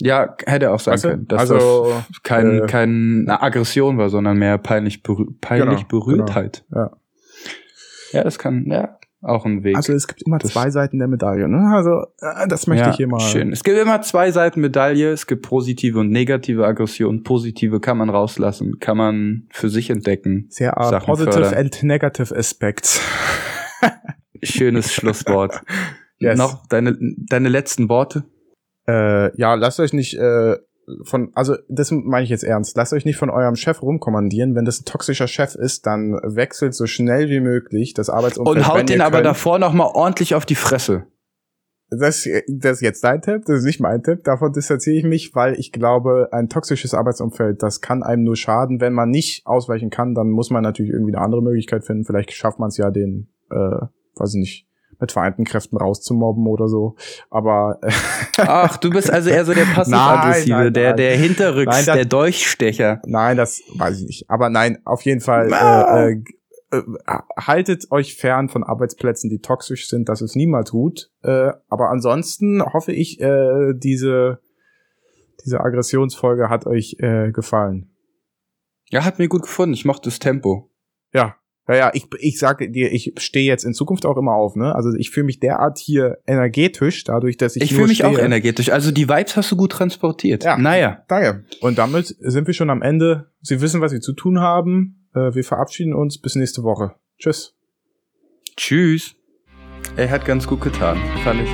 [0.00, 1.08] Ja, hätte auch sein Weißt du?
[1.10, 6.00] können, dass Also, das kein, äh, keine Aggression war, sondern mehr peinlich, berü peinlich Genau,
[6.04, 6.64] Berührtheit.
[6.74, 6.90] Ja.
[8.12, 9.76] Ja, das kann, ja, auch ein Weg.
[9.76, 11.72] Also es gibt immer Das- zwei Seiten der Medaille, ne?
[11.74, 13.20] Also äh, das möchte ja, ich hier mal.
[13.20, 13.52] Schön.
[13.52, 15.10] Es gibt immer zwei Seiten Medaille.
[15.10, 17.22] Es gibt positive und negative Aggression.
[17.22, 20.46] Positive kann man rauslassen, kann man für sich entdecken.
[20.50, 21.54] Sehr uh, Sachen positive fördern.
[21.54, 23.00] and negative aspects.
[24.42, 25.62] Schönes Schlusswort.
[26.18, 26.38] Yes.
[26.38, 28.24] Noch deine, deine letzten Worte?
[28.86, 30.56] Äh, ja, lasst euch nicht äh,
[31.04, 34.54] von, also das meine ich jetzt ernst, lasst euch nicht von eurem Chef rumkommandieren.
[34.54, 38.56] Wenn das ein toxischer Chef ist, dann wechselt so schnell wie möglich das Arbeitsumfeld.
[38.56, 39.26] Und haut den aber könnt.
[39.26, 41.06] davor noch mal ordentlich auf die Fresse.
[41.90, 44.24] das, das ist jetzt dein Tipp, das ist nicht mein Tipp.
[44.24, 48.80] Davon distanziere ich mich, weil ich glaube, ein toxisches Arbeitsumfeld, das kann einem nur schaden.
[48.80, 52.04] Wenn man nicht ausweichen kann, dann muss man natürlich irgendwie eine andere Möglichkeit finden.
[52.04, 54.68] Vielleicht schafft man es ja, den, äh, weiß ich nicht,
[55.00, 56.96] mit vereinten Kräften rauszumobben oder so.
[57.30, 57.80] Aber
[58.36, 63.00] ach, du bist also eher so der passiv-aggressive, der der Hinterrücks, nein, das, der Dolchstecher.
[63.06, 64.30] Nein, das weiß ich nicht.
[64.30, 65.52] Aber nein, auf jeden Fall.
[65.52, 66.06] Ah.
[66.06, 66.22] Äh,
[66.72, 70.08] äh, äh, haltet euch fern von Arbeitsplätzen, die toxisch sind.
[70.08, 71.10] Das ist niemals gut.
[71.22, 74.40] Äh, aber ansonsten hoffe ich, äh, diese
[75.44, 77.90] diese Aggressionsfolge hat euch äh, gefallen.
[78.90, 79.74] Ja, hat mir gut gefunden.
[79.74, 80.70] Ich mochte das Tempo.
[81.12, 81.36] Ja,
[81.68, 84.74] ja, ja, ich, ich sage dir, ich stehe jetzt in Zukunft auch immer auf, ne?
[84.74, 87.62] Also ich fühle mich derart hier energetisch, dadurch, dass ich.
[87.62, 88.10] Ich fühle mich stehe.
[88.10, 88.70] auch energetisch.
[88.70, 90.44] Also die Vibes hast du gut transportiert.
[90.44, 90.58] Ja.
[90.58, 91.04] Naja.
[91.08, 91.44] Danke.
[91.60, 93.30] Und damit sind wir schon am Ende.
[93.40, 95.08] Sie wissen, was sie zu tun haben.
[95.14, 96.20] Äh, wir verabschieden uns.
[96.20, 96.96] Bis nächste Woche.
[97.18, 97.54] Tschüss.
[98.56, 99.16] Tschüss.
[99.96, 100.98] Er hat ganz gut getan.
[101.22, 101.50] Fand ich.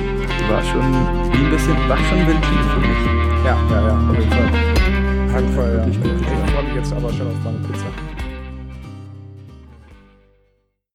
[0.49, 3.45] War schon wie ein bisschen, war schon Ventil für mich.
[3.45, 5.33] Ja, ja, ja, auf jeden Fall.
[5.33, 5.87] Handvoll, ja.
[5.87, 8.10] Ich freue mich jetzt aber schon auf meine Pizza.